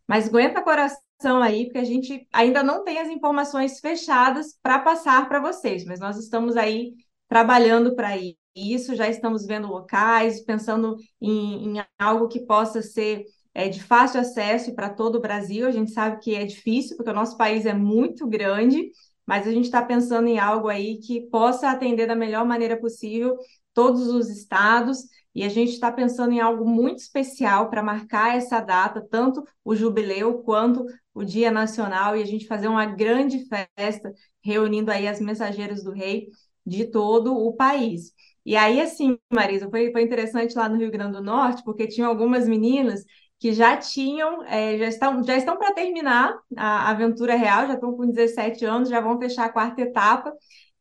[0.07, 5.27] Mas aguenta coração aí, porque a gente ainda não tem as informações fechadas para passar
[5.27, 6.93] para vocês, mas nós estamos aí
[7.27, 8.15] trabalhando para
[8.55, 14.19] isso, já estamos vendo locais, pensando em, em algo que possa ser é, de fácil
[14.19, 15.67] acesso para todo o Brasil.
[15.67, 18.89] A gente sabe que é difícil, porque o nosso país é muito grande,
[19.25, 23.37] mas a gente está pensando em algo aí que possa atender da melhor maneira possível
[23.73, 24.99] todos os estados.
[25.33, 29.75] E a gente está pensando em algo muito especial para marcar essa data, tanto o
[29.75, 35.19] jubileu quanto o Dia Nacional, e a gente fazer uma grande festa, reunindo aí as
[35.19, 36.27] mensageiras do rei
[36.65, 38.13] de todo o país.
[38.45, 42.09] E aí, assim, Marisa, foi, foi interessante lá no Rio Grande do Norte, porque tinham
[42.09, 43.03] algumas meninas
[43.39, 47.95] que já tinham, é, já estão, já estão para terminar a aventura real, já estão
[47.95, 50.31] com 17 anos, já vão fechar a quarta etapa.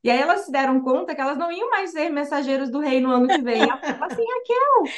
[0.03, 3.01] E aí elas se deram conta que elas não iam mais ser mensageiros do rei
[3.01, 3.63] no ano que vem.
[3.63, 4.93] Ela falou assim, Raquel,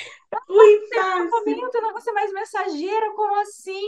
[1.74, 3.86] eu não vou ser mais mensageira, como assim?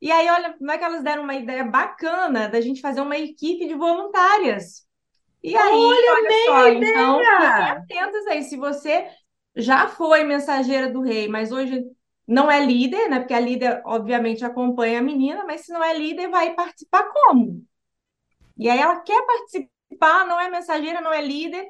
[0.00, 3.16] E aí, olha, como é que elas deram uma ideia bacana da gente fazer uma
[3.16, 4.84] equipe de voluntárias.
[5.44, 6.90] E aí, olha, olha só, ideia.
[6.90, 8.42] então, fiquem atentos aí.
[8.44, 9.06] Se você
[9.54, 11.84] já foi mensageira do rei, mas hoje
[12.26, 13.20] não é líder, né?
[13.20, 17.62] Porque a líder, obviamente, acompanha a menina, mas se não é líder, vai participar como?
[18.56, 21.66] E aí ela quer participar, não é mensageira, não é líder,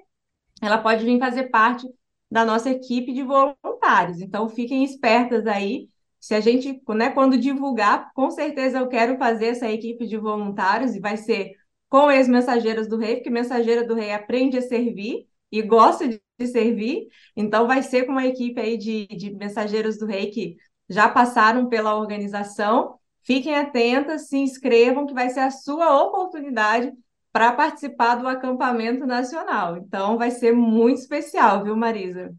[0.62, 1.84] ela pode vir fazer parte
[2.30, 4.20] da nossa equipe de voluntários.
[4.20, 5.88] Então, fiquem espertas aí.
[6.20, 10.94] Se a gente, né, quando divulgar, com certeza eu quero fazer essa equipe de voluntários
[10.94, 11.52] e vai ser
[11.94, 16.48] com ex-mensageiras do rei, porque mensageira do rei aprende a servir e gosta de de
[16.48, 17.06] servir.
[17.36, 20.56] Então, vai ser com uma equipe aí de, de mensageiros do rei que
[20.88, 22.98] já passaram pela organização.
[23.22, 26.92] Fiquem atentas, se inscrevam, que vai ser a sua oportunidade
[27.32, 29.76] para participar do acampamento nacional.
[29.76, 32.34] Então, vai ser muito especial, viu, Marisa?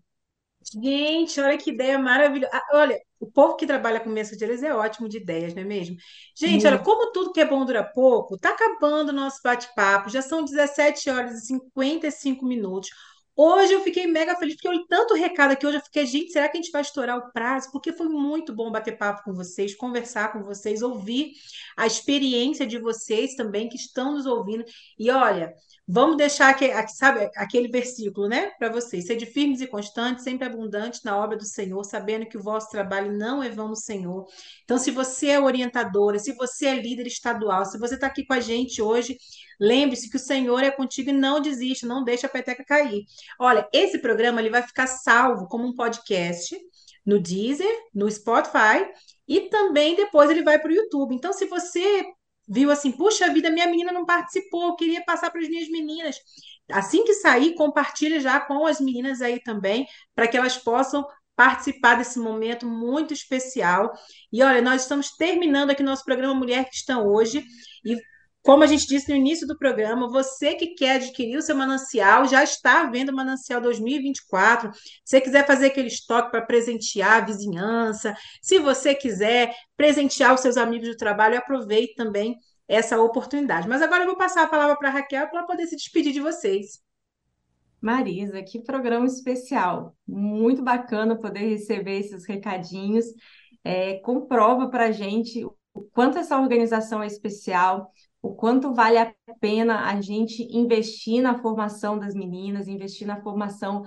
[0.74, 2.52] Gente, olha que ideia maravilhosa.
[2.54, 5.98] Ah, olha, o povo que trabalha com mensageiros é ótimo de ideias, não é mesmo?
[6.36, 10.22] Gente, olha, como tudo que é bom dura pouco, tá acabando o nosso bate-papo, já
[10.22, 12.90] são 17 horas e 55 minutos.
[13.38, 15.68] Hoje eu fiquei mega feliz, porque eu li tanto recado aqui.
[15.68, 17.70] Hoje eu fiquei, gente, será que a gente vai estourar o prazo?
[17.72, 21.34] Porque foi muito bom bater papo com vocês, conversar com vocês, ouvir
[21.76, 24.64] a experiência de vocês também que estão nos ouvindo.
[24.98, 25.54] E olha,
[25.88, 29.06] Vamos deixar aqui, sabe, aquele versículo, né, para vocês.
[29.06, 33.16] Sede firmes e constantes, sempre abundantes na obra do Senhor, sabendo que o vosso trabalho
[33.16, 34.26] não é vão no Senhor.
[34.64, 38.34] Então, se você é orientadora, se você é líder estadual, se você está aqui com
[38.34, 39.16] a gente hoje,
[39.60, 43.06] lembre-se que o Senhor é contigo e não desista, não deixa a peteca cair.
[43.40, 46.58] Olha, esse programa ele vai ficar salvo como um podcast
[47.06, 48.88] no Deezer, no Spotify
[49.28, 51.14] e também depois ele vai para o YouTube.
[51.14, 52.06] Então, se você
[52.48, 56.18] viu assim, puxa vida, minha menina não participou, queria passar para as minhas meninas.
[56.72, 61.96] Assim que sair, compartilha já com as meninas aí também, para que elas possam participar
[61.96, 63.92] desse momento muito especial.
[64.32, 67.44] E olha, nós estamos terminando aqui nosso programa Mulher Cristã hoje
[67.84, 67.98] e
[68.46, 72.28] como a gente disse no início do programa, você que quer adquirir o seu manancial,
[72.28, 74.72] já está vendo o manancial 2024.
[74.72, 80.42] Se você quiser fazer aquele estoque para presentear a vizinhança, se você quiser presentear os
[80.42, 82.38] seus amigos do trabalho, aproveite também
[82.68, 83.68] essa oportunidade.
[83.68, 86.14] Mas agora eu vou passar a palavra para a Raquel para ela poder se despedir
[86.14, 86.84] de vocês.
[87.82, 89.96] Marisa, que programa especial.
[90.08, 93.06] Muito bacana poder receber esses recadinhos.
[93.64, 97.92] É, comprova para a gente o quanto essa organização é especial,
[98.26, 103.84] o quanto vale a pena a gente investir na formação das meninas, investir na formação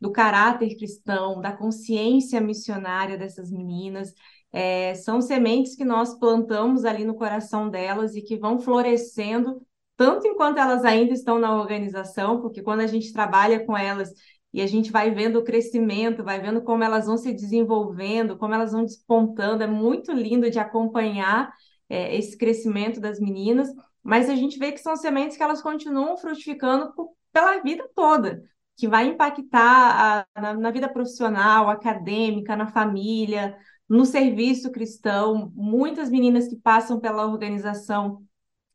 [0.00, 4.12] do caráter cristão, da consciência missionária dessas meninas.
[4.52, 9.62] É, são sementes que nós plantamos ali no coração delas e que vão florescendo,
[9.96, 14.12] tanto enquanto elas ainda estão na organização, porque quando a gente trabalha com elas
[14.52, 18.52] e a gente vai vendo o crescimento, vai vendo como elas vão se desenvolvendo, como
[18.52, 21.52] elas vão despontando, é muito lindo de acompanhar
[21.88, 23.68] é, esse crescimento das meninas,
[24.02, 28.42] mas a gente vê que são sementes que elas continuam frutificando por, pela vida toda.
[28.76, 33.56] que vai impactar a, na, na vida profissional, acadêmica, na família,
[33.88, 35.50] no serviço cristão.
[35.54, 38.22] Muitas meninas que passam pela organização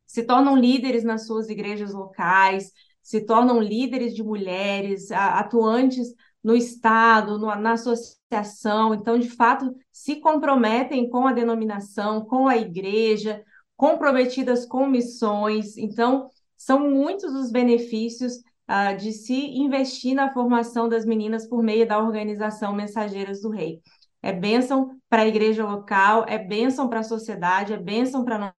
[0.05, 6.13] se tornam líderes nas suas igrejas locais, se tornam líderes de mulheres, atuantes
[6.43, 8.93] no Estado, no, na associação.
[8.93, 13.43] Então, de fato, se comprometem com a denominação, com a igreja,
[13.75, 15.77] comprometidas com missões.
[15.77, 18.37] Então, são muitos os benefícios
[18.69, 23.81] uh, de se investir na formação das meninas por meio da organização Mensageiras do Rei.
[24.21, 28.53] É bênção para a igreja local, é bênção para a sociedade, é bênção para a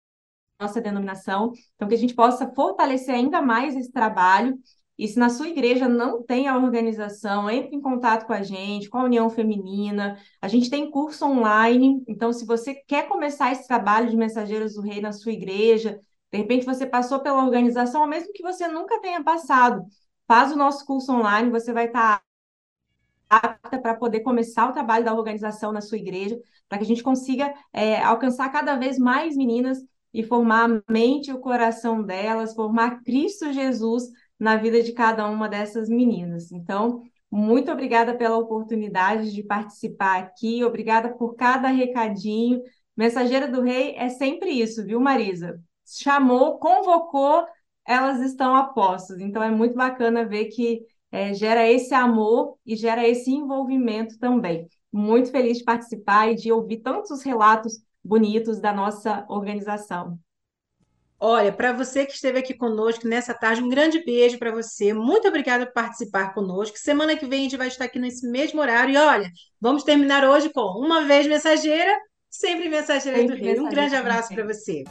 [0.60, 1.52] nossa denominação.
[1.74, 4.58] Então, que a gente possa fortalecer ainda mais esse trabalho.
[5.02, 8.88] E se na sua igreja não tem a organização, entre em contato com a gente,
[8.88, 10.16] com a União Feminina.
[10.40, 12.04] A gente tem curso online.
[12.06, 15.98] Então, se você quer começar esse trabalho de Mensageiros do Rei na sua igreja,
[16.30, 19.84] de repente você passou pela organização, ou mesmo que você nunca tenha passado,
[20.28, 22.22] faz o nosso curso online, você vai estar
[23.28, 26.38] apta para poder começar o trabalho da organização na sua igreja,
[26.68, 29.78] para que a gente consiga é, alcançar cada vez mais meninas
[30.14, 34.04] e formar a mente e o coração delas, formar Cristo Jesus
[34.42, 36.50] na vida de cada uma dessas meninas.
[36.50, 42.60] Então, muito obrigada pela oportunidade de participar aqui, obrigada por cada recadinho.
[42.96, 45.60] Mensageira do Rei é sempre isso, viu, Marisa?
[45.84, 47.46] chamou, convocou,
[47.86, 49.20] elas estão a postos.
[49.20, 54.66] Então é muito bacana ver que é, gera esse amor e gera esse envolvimento também.
[54.92, 60.18] Muito feliz de participar e de ouvir tantos relatos bonitos da nossa organização.
[61.24, 64.92] Olha, para você que esteve aqui conosco nessa tarde, um grande beijo para você.
[64.92, 66.76] Muito obrigada por participar conosco.
[66.76, 68.92] Semana que vem a gente vai estar aqui nesse mesmo horário.
[68.92, 71.96] E olha, vamos terminar hoje com uma vez mensageira,
[72.28, 73.64] sempre mensageira sempre do Rio.
[73.64, 74.82] Um grande abraço para você.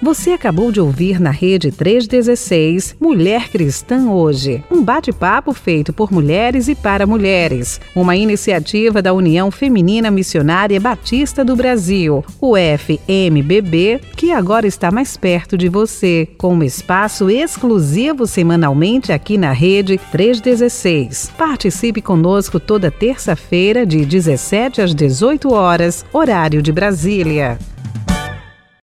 [0.00, 6.68] Você acabou de ouvir na Rede 316 Mulher Cristã Hoje, um bate-papo feito por mulheres
[6.68, 14.30] e para mulheres, uma iniciativa da União Feminina Missionária Batista do Brasil, o FMBB, que
[14.30, 21.32] agora está mais perto de você, com um espaço exclusivo semanalmente aqui na Rede 316.
[21.36, 27.58] Participe conosco toda terça-feira de 17 às 18 horas, horário de Brasília.